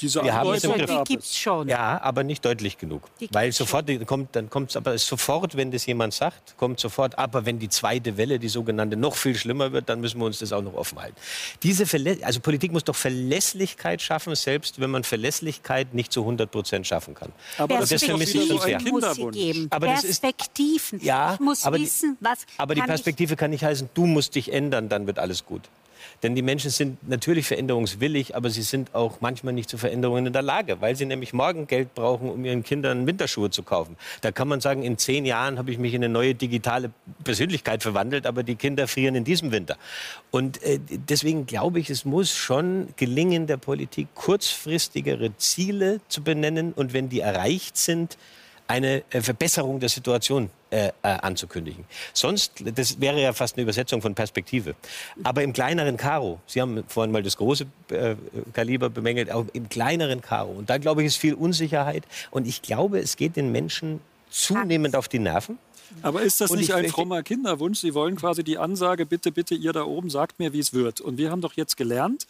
[0.00, 1.68] Diese wir haben die gibt es schon.
[1.68, 3.02] Ja, aber nicht deutlich genug.
[3.30, 4.06] Weil sofort schon.
[4.06, 7.68] kommt, dann kommt es aber sofort, wenn das jemand sagt, kommt sofort, aber wenn die
[7.68, 10.74] zweite Welle, die sogenannte, noch viel schlimmer wird, dann müssen wir uns das auch noch
[10.74, 11.16] offen halten.
[11.62, 16.50] Diese Verlä also Politik muss doch Verlässlichkeit schaffen, selbst wenn man Verlässlichkeit nicht zu 100
[16.50, 17.32] Prozent schaffen kann.
[17.58, 18.80] Aber das vermisse ich schon sehr.
[19.70, 20.98] Aber Perspektiven.
[20.98, 22.46] Ist, ja, ich muss aber wissen, was.
[22.58, 25.62] Aber die Perspektive kann nicht heißen, du musst dich ändern, dann wird alles gut.
[26.22, 30.32] Denn die Menschen sind natürlich veränderungswillig, aber sie sind auch manchmal nicht zu Veränderungen in
[30.32, 33.96] der Lage, weil sie nämlich morgen Geld brauchen, um ihren Kindern Winterschuhe zu kaufen.
[34.22, 36.90] Da kann man sagen, in zehn Jahren habe ich mich in eine neue digitale
[37.24, 39.76] Persönlichkeit verwandelt, aber die Kinder frieren in diesem Winter.
[40.30, 46.72] Und äh, deswegen glaube ich, es muss schon gelingen, der Politik kurzfristigere Ziele zu benennen
[46.72, 48.16] und wenn die erreicht sind,
[48.68, 51.84] eine äh, Verbesserung der Situation äh, äh, anzukündigen.
[52.12, 54.74] Sonst, das wäre ja fast eine Übersetzung von Perspektive.
[55.22, 58.16] Aber im kleineren Karo, Sie haben vorhin mal das große äh,
[58.52, 60.50] Kaliber bemängelt, auch im kleineren Karo.
[60.50, 62.04] Und da glaube ich, ist viel Unsicherheit.
[62.30, 64.00] Und ich glaube, es geht den Menschen
[64.30, 65.58] zunehmend auf die Nerven.
[66.02, 67.78] Aber ist das Und nicht ich ein frommer Kinderwunsch?
[67.78, 71.00] Sie wollen quasi die Ansage, bitte, bitte, ihr da oben, sagt mir, wie es wird.
[71.00, 72.26] Und wir haben doch jetzt gelernt,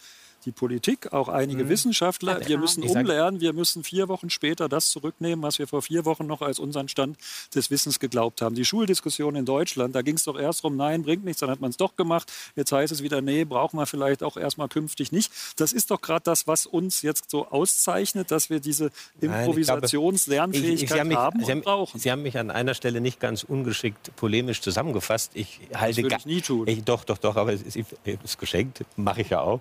[0.47, 5.43] die Politik, auch einige Wissenschaftler, wir müssen umlernen, wir müssen vier Wochen später das zurücknehmen,
[5.43, 7.17] was wir vor vier Wochen noch als unseren Stand
[7.53, 8.55] des Wissens geglaubt haben.
[8.55, 11.59] Die Schuldiskussion in Deutschland, da ging es doch erst darum, nein, bringt nichts, dann hat
[11.59, 12.31] man es doch gemacht.
[12.55, 15.31] Jetzt heißt es wieder, nee, brauchen wir vielleicht auch erstmal künftig nicht.
[15.57, 18.89] Das ist doch gerade das, was uns jetzt so auszeichnet, dass wir diese
[19.19, 21.99] Improvisationslernfähigkeit haben, haben Sie, und haben, brauchen.
[21.99, 25.31] Sie haben mich an einer Stelle nicht ganz ungeschickt polemisch zusammengefasst.
[25.33, 26.67] Ich halte würde ga- ich nie tun.
[26.67, 29.59] Ich, doch, doch, doch, aber es ist, es ist geschenkt, mache ich ja auch.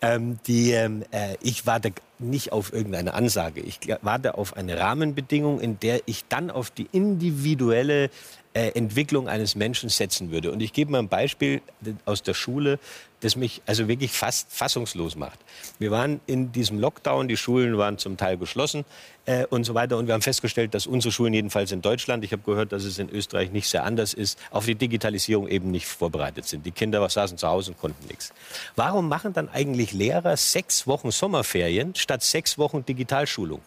[0.00, 3.60] Ähm, die, ähm, äh, ich warte nicht auf irgendeine Ansage.
[3.60, 8.10] Ich warte auf eine Rahmenbedingung, in der ich dann auf die individuelle
[8.58, 10.50] äh, Entwicklung eines Menschen setzen würde.
[10.50, 11.62] Und ich gebe mal ein Beispiel
[12.06, 12.80] aus der Schule,
[13.20, 15.38] das mich also wirklich fast fassungslos macht.
[15.78, 18.84] Wir waren in diesem Lockdown, die Schulen waren zum Teil geschlossen
[19.26, 19.96] äh, und so weiter.
[19.96, 22.98] Und wir haben festgestellt, dass unsere Schulen jedenfalls in Deutschland, ich habe gehört, dass es
[22.98, 26.66] in Österreich nicht sehr anders ist, auf die Digitalisierung eben nicht vorbereitet sind.
[26.66, 28.32] Die Kinder saßen zu Hause und konnten nichts.
[28.74, 33.60] Warum machen dann eigentlich Lehrer sechs Wochen Sommerferien statt sechs Wochen Digitalschulung?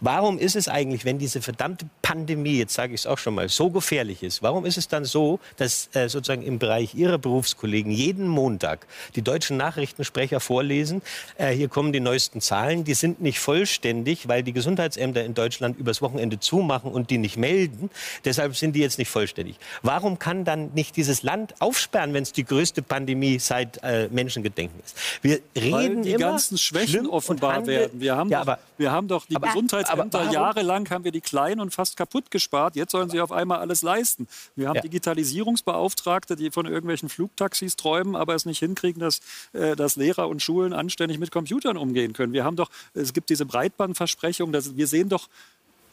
[0.00, 3.48] Warum ist es eigentlich, wenn diese verdammte Pandemie, jetzt sage ich es auch schon mal,
[3.48, 7.90] so gefährlich ist, warum ist es dann so, dass äh, sozusagen im Bereich Ihrer Berufskollegen
[7.90, 11.02] jeden Montag die deutschen Nachrichtensprecher vorlesen,
[11.38, 15.78] äh, hier kommen die neuesten Zahlen, die sind nicht vollständig, weil die Gesundheitsämter in Deutschland
[15.78, 17.90] übers Wochenende zumachen und die nicht melden,
[18.24, 19.56] deshalb sind die jetzt nicht vollständig.
[19.82, 24.80] Warum kann dann nicht dieses Land aufsperren, wenn es die größte Pandemie seit äh, Menschengedenken
[24.84, 24.96] ist?
[25.22, 28.00] Wir reden Weil die immer ganzen Schwächen offenbar werden.
[28.00, 29.48] Wir haben, ja, doch, aber wir haben doch die aber-
[29.86, 32.76] Gesundheitsämter aber warum- jahrelang haben wir die klein und fast kaputt gespart.
[32.76, 34.26] Jetzt sollen sie auf einmal alles leisten.
[34.54, 34.82] Wir haben Ja.
[34.82, 39.20] Digitalisierungsbeauftragte, die von irgendwelchen Flugtaxis träumen, aber es nicht hinkriegen, dass,
[39.52, 42.32] äh, dass Lehrer und Schulen anständig mit Computern umgehen können.
[42.32, 45.28] Wir haben doch, es gibt diese Breitbandversprechung, dass wir sehen doch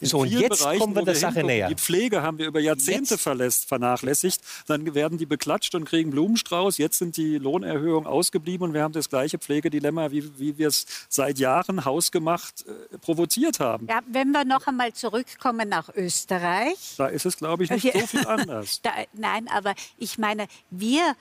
[0.04, 1.68] in So, und vielen jetzt Bereichen, kommen wir der Sache näher.
[1.70, 4.42] Die Pflege haben wir über Jahrzehnte Jetzt- verlässt, vernachlässigt.
[4.68, 6.78] Dann werden die beklatscht und kriegen Blumenstrauß.
[6.78, 10.86] Jetzt sind die Lohnerhöhungen ausgeblieben und wir haben das gleiche Pflegedilemma, wie, wie wir es
[11.10, 13.88] seit Jahren hausgemacht äh, provoziert haben.
[13.90, 16.96] Ja, wenn wir noch einmal zurückkommen nach Österreich.
[16.98, 18.00] Da ist es, glaube ich, nicht Ja.
[18.02, 18.82] so viel anders.
[18.82, 21.16] Da, nein, aber ich meine, wir,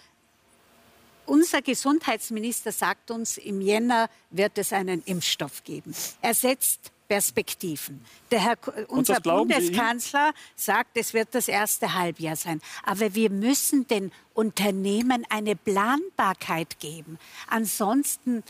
[1.26, 5.94] unser Gesundheitsminister sagt uns, im Jänner wird es einen Impfstoff geben.
[6.20, 8.02] Er setzt Perspektiven.
[8.30, 9.20] Der Herr, Ko- unser?
[9.20, 12.62] Bundeskanzler sagt, es wird das erste Halbjahr sein.
[12.84, 17.18] Aber wir müssen den Unternehmen eine Planbarkeit geben.
[17.48, 18.42] Ansonsten, äh,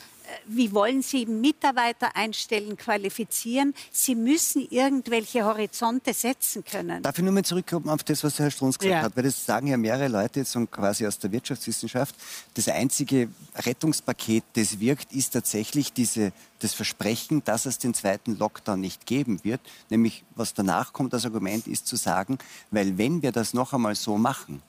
[0.47, 3.75] wie wollen Sie Mitarbeiter einstellen, qualifizieren?
[3.91, 7.03] Sie müssen irgendwelche Horizonte setzen können.
[7.03, 9.03] Darf ich nur mal zurückkommen auf das, was der Herr Strunz gesagt Ja.
[9.03, 9.17] hat?
[9.17, 12.15] Weil das sagen ja mehrere Leute jetzt so quasi aus der Wirtschaftswissenschaft.
[12.55, 18.81] Das einzige Rettungspaket, das wirkt, ist tatsächlich diese, das Versprechen, dass es den zweiten Lockdown
[18.81, 19.61] nicht geben wird.
[19.91, 22.39] Nämlich, was danach kommt, das Argument ist zu sagen,
[22.71, 24.63] weil wenn wir das noch einmal so machen,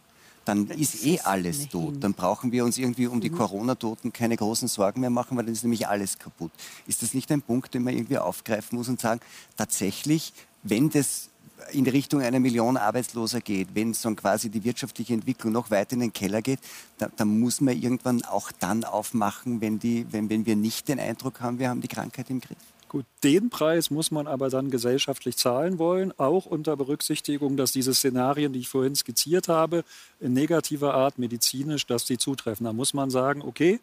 [0.45, 1.95] dann ist eh alles tot.
[2.01, 5.53] Dann brauchen wir uns irgendwie um die Corona-Toten keine großen Sorgen mehr machen, weil dann
[5.53, 6.51] ist nämlich alles kaputt.
[6.87, 9.21] Ist das nicht ein Punkt, den man irgendwie aufgreifen muss und sagen,
[9.57, 10.33] tatsächlich,
[10.63, 11.29] wenn das
[11.71, 16.01] in Richtung einer Million Arbeitsloser geht, wenn so quasi die wirtschaftliche Entwicklung noch weiter in
[16.01, 16.59] den Keller geht,
[16.97, 20.99] da, dann muss man irgendwann auch dann aufmachen, wenn, die, wenn, wenn wir nicht den
[20.99, 22.57] Eindruck haben, wir haben die Krankheit im Griff.
[22.93, 27.95] Gut, den Preis muss man aber dann gesellschaftlich zahlen wollen, auch unter Berücksichtigung, dass diese
[27.95, 29.83] Szenarien, die ich vorhin skizziert habe,
[30.19, 32.65] in negativer Art medizinisch, dass die zutreffen.
[32.65, 33.79] Da muss man sagen, okay,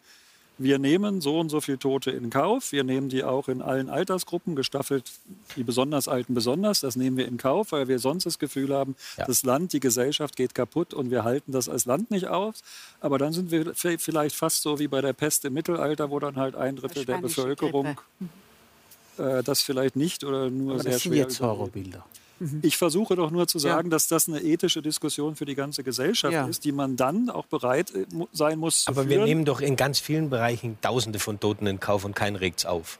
[0.57, 2.71] wir nehmen so und so viele Tote in Kauf.
[2.71, 5.11] Wir nehmen die auch in allen Altersgruppen, gestaffelt
[5.57, 6.79] die besonders Alten besonders.
[6.79, 9.25] Das nehmen wir in Kauf, weil wir sonst das Gefühl haben, Ja.
[9.25, 12.61] das Land, die Gesellschaft geht kaputt und wir halten das als Land nicht aus.
[13.01, 16.37] Aber dann sind wir vielleicht fast so wie bei der Pest im Mittelalter, wo dann
[16.37, 17.97] halt ein Drittel der Bevölkerung
[19.17, 21.39] äh, das vielleicht nicht oder nur Aber sehr das sind schwer jetzt.
[21.41, 22.05] Horrorbilder.
[22.63, 26.33] Ich versuche doch nur zu sagen, dass das eine ethische Diskussion für die ganze Gesellschaft
[26.33, 26.47] Ja.
[26.47, 29.75] ist, die man dann auch bereit äh, sein muss zu Aber wir nehmen doch in
[29.75, 32.97] ganz vielen Bereichen Tausende von Toten in Kauf und keinen regt's auf.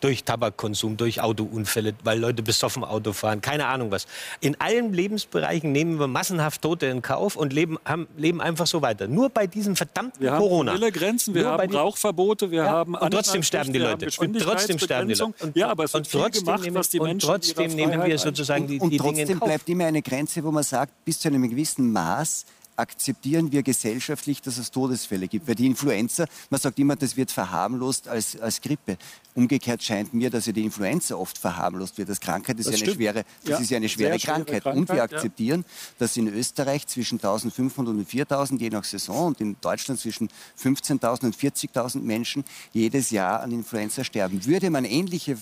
[0.00, 4.06] Durch Tabakkonsum, durch Autounfälle, weil Leute besoffen Auto fahren, keine Ahnung was.
[4.40, 8.80] In allen Lebensbereichen nehmen wir massenhaft Tote in Kauf und leben, haben, leben einfach so
[8.80, 9.08] weiter.
[9.08, 10.76] Nur bei diesem verdammten wir haben Corona.
[10.90, 13.90] Grenzen, wir Nur bei haben die- Rauchverbote, wir Ja, haben und trotzdem sterben die wir
[13.90, 14.06] Leute.
[14.06, 15.34] haben Und trotzdem sterben die Leute.
[15.40, 17.64] Und, ja, aber es und wird viel trotzdem gemacht, nehmen, was die und Menschen trotzdem
[17.70, 19.48] ihrer nehmen wir sozusagen die, und die Dinge in trotzdem Kauf.
[19.48, 22.44] bleibt immer eine Grenze, wo man sagt, bis zu einem gewissen Maß
[22.78, 25.48] akzeptieren wir gesellschaftlich, dass es Todesfälle gibt.
[25.48, 28.96] Weil die Influenza, man sagt immer, das wird verharmlost als, als Grippe.
[29.34, 32.08] Umgekehrt scheint mir, dass ja die Influenza oft verharmlost wird.
[32.08, 32.96] Das Krankheit ist Das ja eine stimmt.
[32.96, 34.66] schwere, das Ja, ist ja eine schwere schwere Krankheit.
[34.66, 35.16] Und wir Krankheit, ja.
[35.16, 35.64] akzeptieren,
[35.98, 40.28] dass in Österreich zwischen 1500 und 4000 je nach Saison und in Deutschland zwischen
[40.62, 44.44] 15.000 und 40.000 Menschen jedes Jahr an Influenza sterben.
[44.46, 45.36] Würde man ähnliche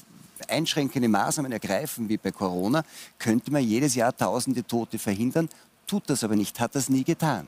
[0.48, 2.84] einschränkende Maßnahmen ergreifen wie bei Corona,
[3.18, 5.48] könnte man jedes Jahr tausende Tote verhindern,
[5.86, 7.46] tut das aber nicht, hat das nie getan.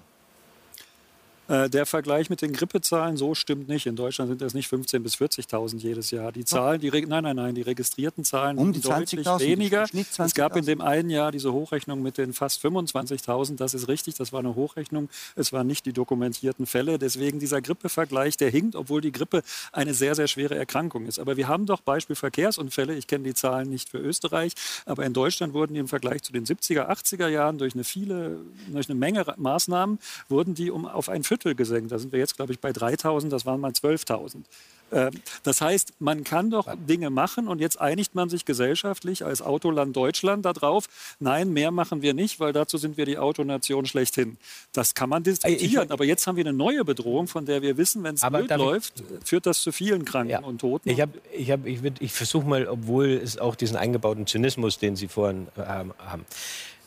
[1.48, 3.86] Äh, der Vergleich mit den Grippezahlen, so stimmt nicht.
[3.86, 6.30] In Deutschland sind das nicht 15.000 bis 40.000 jedes Jahr.
[6.30, 9.86] Die Zahlen, die, nein, nein, nein, die registrierten Zahlen um die deutlich weniger.
[10.18, 13.56] Es gab in dem einen Jahr diese Hochrechnung mit den fast 25.000.
[13.56, 15.08] Das ist richtig, das war eine Hochrechnung.
[15.36, 16.98] Es waren nicht die dokumentierten Fälle.
[16.98, 19.42] Deswegen dieser Grippevergleich, der hinkt, obwohl die Grippe
[19.72, 21.18] eine sehr, sehr schwere Erkrankung ist.
[21.18, 22.94] Aber wir haben doch Beispiel Verkehrsunfälle.
[22.94, 24.52] Ich kenne die Zahlen nicht für Österreich,
[24.84, 28.36] aber in Deutschland wurden die im Vergleich zu den 70er, 80er Jahren durch eine, viele,
[28.70, 31.92] durch eine Menge Maßnahmen, wurden die um auf ein Viertel Viertel gesenkt.
[31.92, 34.42] Da sind wir jetzt, glaube ich, bei 3.000, das waren mal 12.000.
[34.90, 35.10] Ähm,
[35.42, 39.94] das heißt, man kann doch Dinge machen und jetzt einigt man sich gesellschaftlich als Autoland
[39.94, 40.86] Deutschland darauf,
[41.20, 44.38] nein, mehr machen wir nicht, weil dazu sind wir die Autonation schlechthin.
[44.72, 48.02] Das kann man diskutieren, aber jetzt haben wir eine neue Bedrohung, von der wir wissen,
[48.02, 50.40] wenn es blöd läuft, führt das zu vielen Kranken ja.
[50.40, 50.88] und Toten.
[50.88, 50.98] Ich,
[51.32, 55.60] ich, ich, ich versuche mal, obwohl es auch diesen eingebauten Zynismus, den Sie vorhin äh,
[55.60, 56.24] haben,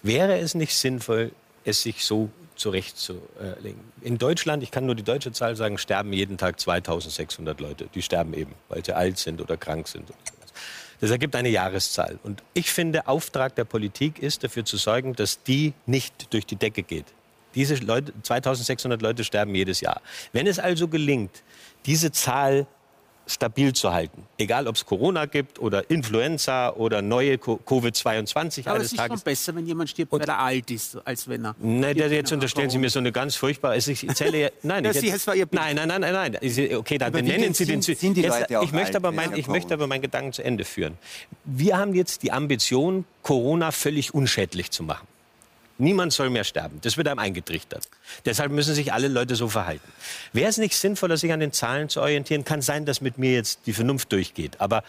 [0.01, 1.31] wäre es nicht sinnvoll,
[1.63, 2.29] es sich so
[2.61, 3.81] zurechtzulegen.
[4.01, 7.89] In Deutschland, ich kann nur die deutsche Zahl sagen, sterben jeden Tag 2600 Leute.
[7.93, 10.09] Die sterben eben, weil sie alt sind oder krank sind.
[11.01, 12.19] Das ergibt eine Jahreszahl.
[12.23, 16.55] Und ich finde, Auftrag der Politik ist, dafür zu sorgen, dass die nicht durch die
[16.55, 17.05] Decke geht.
[17.55, 20.01] Diese Leute, 2600 Leute sterben jedes Jahr.
[20.31, 21.43] Wenn es also gelingt,
[21.85, 22.67] diese Zahl
[23.27, 24.23] stabil zu halten.
[24.37, 29.19] Egal, ob es Corona gibt oder Influenza oder neue Covid-22 Aber es ist Tages.
[29.19, 31.55] schon besser, wenn jemand stirbt, weil er alt ist, als wenn er...
[31.59, 33.73] Nein, jetzt unterstellen Sie mir so eine ganz furchtbare...
[33.73, 34.51] Also ich zähle...
[34.63, 36.75] Nein, ich jetzt, nein, nein, nein, nein, nein.
[36.75, 37.81] Okay, dann benennen Sie den...
[37.81, 40.65] Sind die Leute auch ich, möchte aber mein, ich möchte aber meinen Gedanken zu Ende
[40.65, 40.97] führen.
[41.45, 45.07] Wir haben jetzt die Ambition, Corona völlig unschädlich zu machen.
[45.81, 46.77] Niemand soll mehr sterben.
[46.83, 47.87] Das wird einem eingetrichtert.
[48.25, 49.91] Deshalb müssen sich alle Leute so verhalten.
[50.31, 52.45] Wäre es nicht sinnvoller, sich an den Zahlen zu orientieren?
[52.45, 54.61] Kann sein, dass mit mir jetzt die Vernunft durchgeht.
[54.61, 54.83] Aber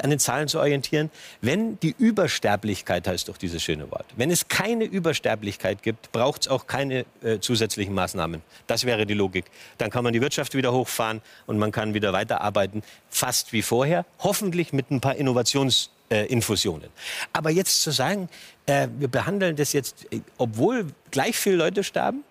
[0.00, 4.06] an den Zahlen zu orientieren, wenn die Übersterblichkeit heißt doch dieses schöne Wort.
[4.16, 8.40] Wenn es keine Übersterblichkeit gibt, braucht es auch keine äh, zusätzlichen Maßnahmen.
[8.68, 9.46] Das wäre die Logik.
[9.78, 14.06] Dann kann man die Wirtschaft wieder hochfahren und man kann wieder weiterarbeiten, fast wie vorher.
[14.20, 16.90] Hoffentlich mit ein paar Innovations äh, Infusionen.
[17.32, 18.28] Aber jetzt zu sagen,
[18.66, 22.24] äh, wir behandeln das jetzt, äh, obwohl gleich viele Leute sterben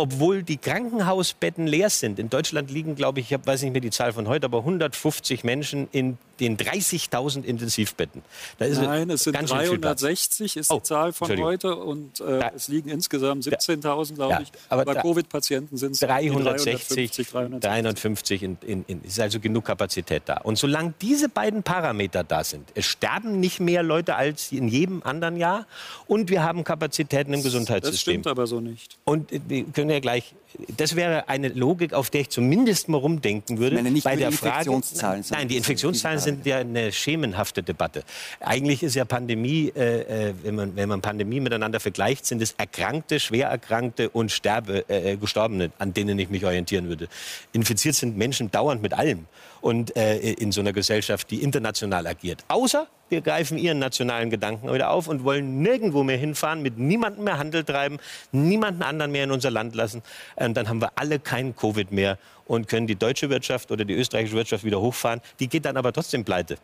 [0.00, 2.18] obwohl die Krankenhausbetten leer sind.
[2.18, 5.44] In Deutschland liegen, glaube ich, ich weiß nicht mehr die Zahl von heute, aber 150
[5.44, 8.22] Menschen in den 30.000 Intensivbetten.
[8.58, 13.44] Nein, es sind 360 ist die oh, Zahl von heute und äh, es liegen insgesamt
[13.44, 14.48] 17.000, glaube ja, ich.
[14.68, 17.60] Aber, aber Covid-Patienten sind es 360, 350.
[17.60, 20.38] 350 in, in, in, ist also genug Kapazität da.
[20.38, 25.02] Und solange diese beiden Parameter da sind, es sterben nicht mehr Leute als in jedem
[25.02, 25.66] anderen Jahr
[26.06, 27.92] und wir haben Kapazitäten im Gesundheitssystem.
[27.92, 28.98] Das stimmt aber so nicht.
[29.04, 30.34] Und äh, wir können ja gleich,
[30.76, 33.76] das wäre eine Logik, auf der ich zumindest mal rumdenken würde.
[33.76, 35.24] Ich meine nicht bei der die Infektionszahlen.
[35.24, 38.02] Frage, nein, die Infektionszahlen sind ja eine schemenhafte Debatte.
[38.40, 42.52] Eigentlich ist ja Pandemie, äh, äh, wenn, man, wenn man Pandemie miteinander vergleicht, sind es
[42.56, 47.08] Erkrankte, Schwererkrankte und Sterbe, äh, Gestorbene, an denen ich mich orientieren würde.
[47.52, 49.26] Infiziert sind Menschen dauernd mit allem
[49.60, 52.44] und äh, in so einer Gesellschaft, die international agiert.
[52.48, 57.24] Außer wir greifen ihren nationalen Gedanken wieder auf und wollen nirgendwo mehr hinfahren, mit niemandem
[57.24, 57.98] mehr Handel treiben,
[58.30, 60.02] niemanden anderen mehr in unser Land lassen.
[60.36, 63.94] Und dann haben wir alle keinen Covid mehr und können die deutsche Wirtschaft oder die
[63.94, 65.20] österreichische Wirtschaft wieder hochfahren.
[65.40, 66.56] Die geht dann aber trotzdem pleite.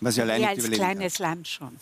[0.00, 1.26] Was ja allein als kleines kann.
[1.26, 1.76] Land schon.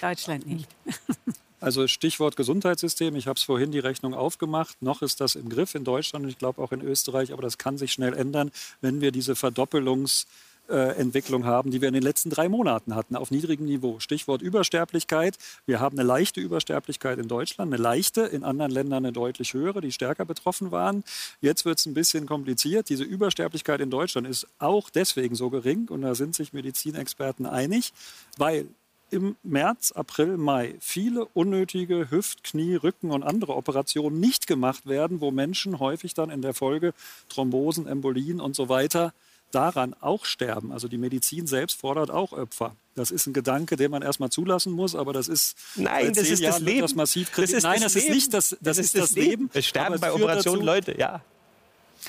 [0.00, 0.68] Deutschland nicht.
[1.60, 3.16] Also Stichwort Gesundheitssystem.
[3.16, 4.82] Ich habe es vorhin die Rechnung aufgemacht.
[4.82, 7.32] Noch ist das im Griff in Deutschland und ich glaube auch in Österreich.
[7.32, 8.50] Aber das kann sich schnell ändern,
[8.80, 10.26] wenn wir diese Verdoppelungs-
[10.68, 14.00] äh, Entwicklung haben, die wir in den letzten drei Monaten hatten, auf niedrigem Niveau.
[14.00, 15.36] Stichwort Übersterblichkeit.
[15.66, 19.80] Wir haben eine leichte Übersterblichkeit in Deutschland, eine leichte, in anderen Ländern eine deutlich höhere,
[19.80, 21.04] die stärker betroffen waren.
[21.40, 22.88] Jetzt wird es ein bisschen kompliziert.
[22.88, 27.92] Diese Übersterblichkeit in Deutschland ist auch deswegen so gering, und da sind sich Medizinexperten einig,
[28.38, 28.66] weil
[29.14, 35.20] im März, April, Mai viele unnötige Hüft-, Knie-, Rücken- und andere Operationen nicht gemacht werden,
[35.20, 36.92] wo Menschen häufig dann in der Folge
[37.28, 39.14] Thrombosen, Embolien und so weiter
[39.52, 40.72] daran auch sterben.
[40.72, 42.74] Also die Medizin selbst fordert auch Opfer.
[42.96, 46.40] Das ist ein Gedanke, den man erstmal zulassen muss, aber das ist Nein, das ist
[46.40, 46.80] Jahren das Leben.
[46.80, 49.30] Das massiv Das ist Nein, das, das ist nicht das, das, das ist das Leben.
[49.30, 49.50] Leben.
[49.54, 51.22] Es sterben bei Operationen dazu, Leute, ja.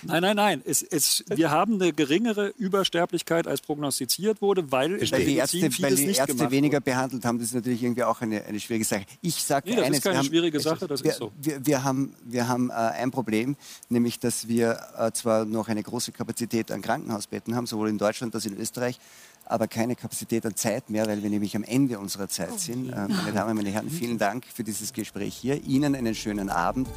[0.03, 0.61] Nein, nein, nein.
[0.65, 5.95] Es, es, wir haben eine geringere Übersterblichkeit, als prognostiziert wurde, weil, weil die Ärzte, weil
[5.95, 6.85] die Ärzte weniger wurde.
[6.85, 7.39] behandelt haben.
[7.39, 9.05] Das ist natürlich irgendwie auch eine, eine schwierige Sache.
[9.21, 11.31] Ich sage nee, das eines, ist keine haben, schwierige Sache, das wir, ist so.
[11.41, 13.55] Wir, wir haben, wir haben äh, ein Problem,
[13.89, 18.35] nämlich dass wir äh, zwar noch eine große Kapazität an Krankenhausbetten haben, sowohl in Deutschland
[18.35, 18.99] als auch in Österreich,
[19.45, 22.91] aber keine Kapazität an Zeit mehr, weil wir nämlich am Ende unserer Zeit oh sind.
[22.91, 25.63] Ähm, meine Damen, und meine Herren, vielen Dank für dieses Gespräch hier.
[25.63, 26.87] Ihnen einen schönen Abend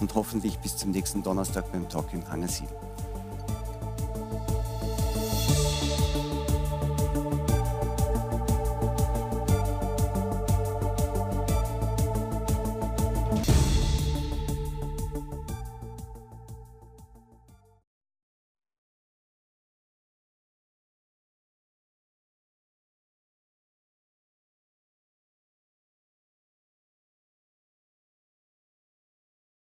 [0.00, 2.68] und hoffentlich bis zum nächsten Donnerstag beim Talk im Hangar 7.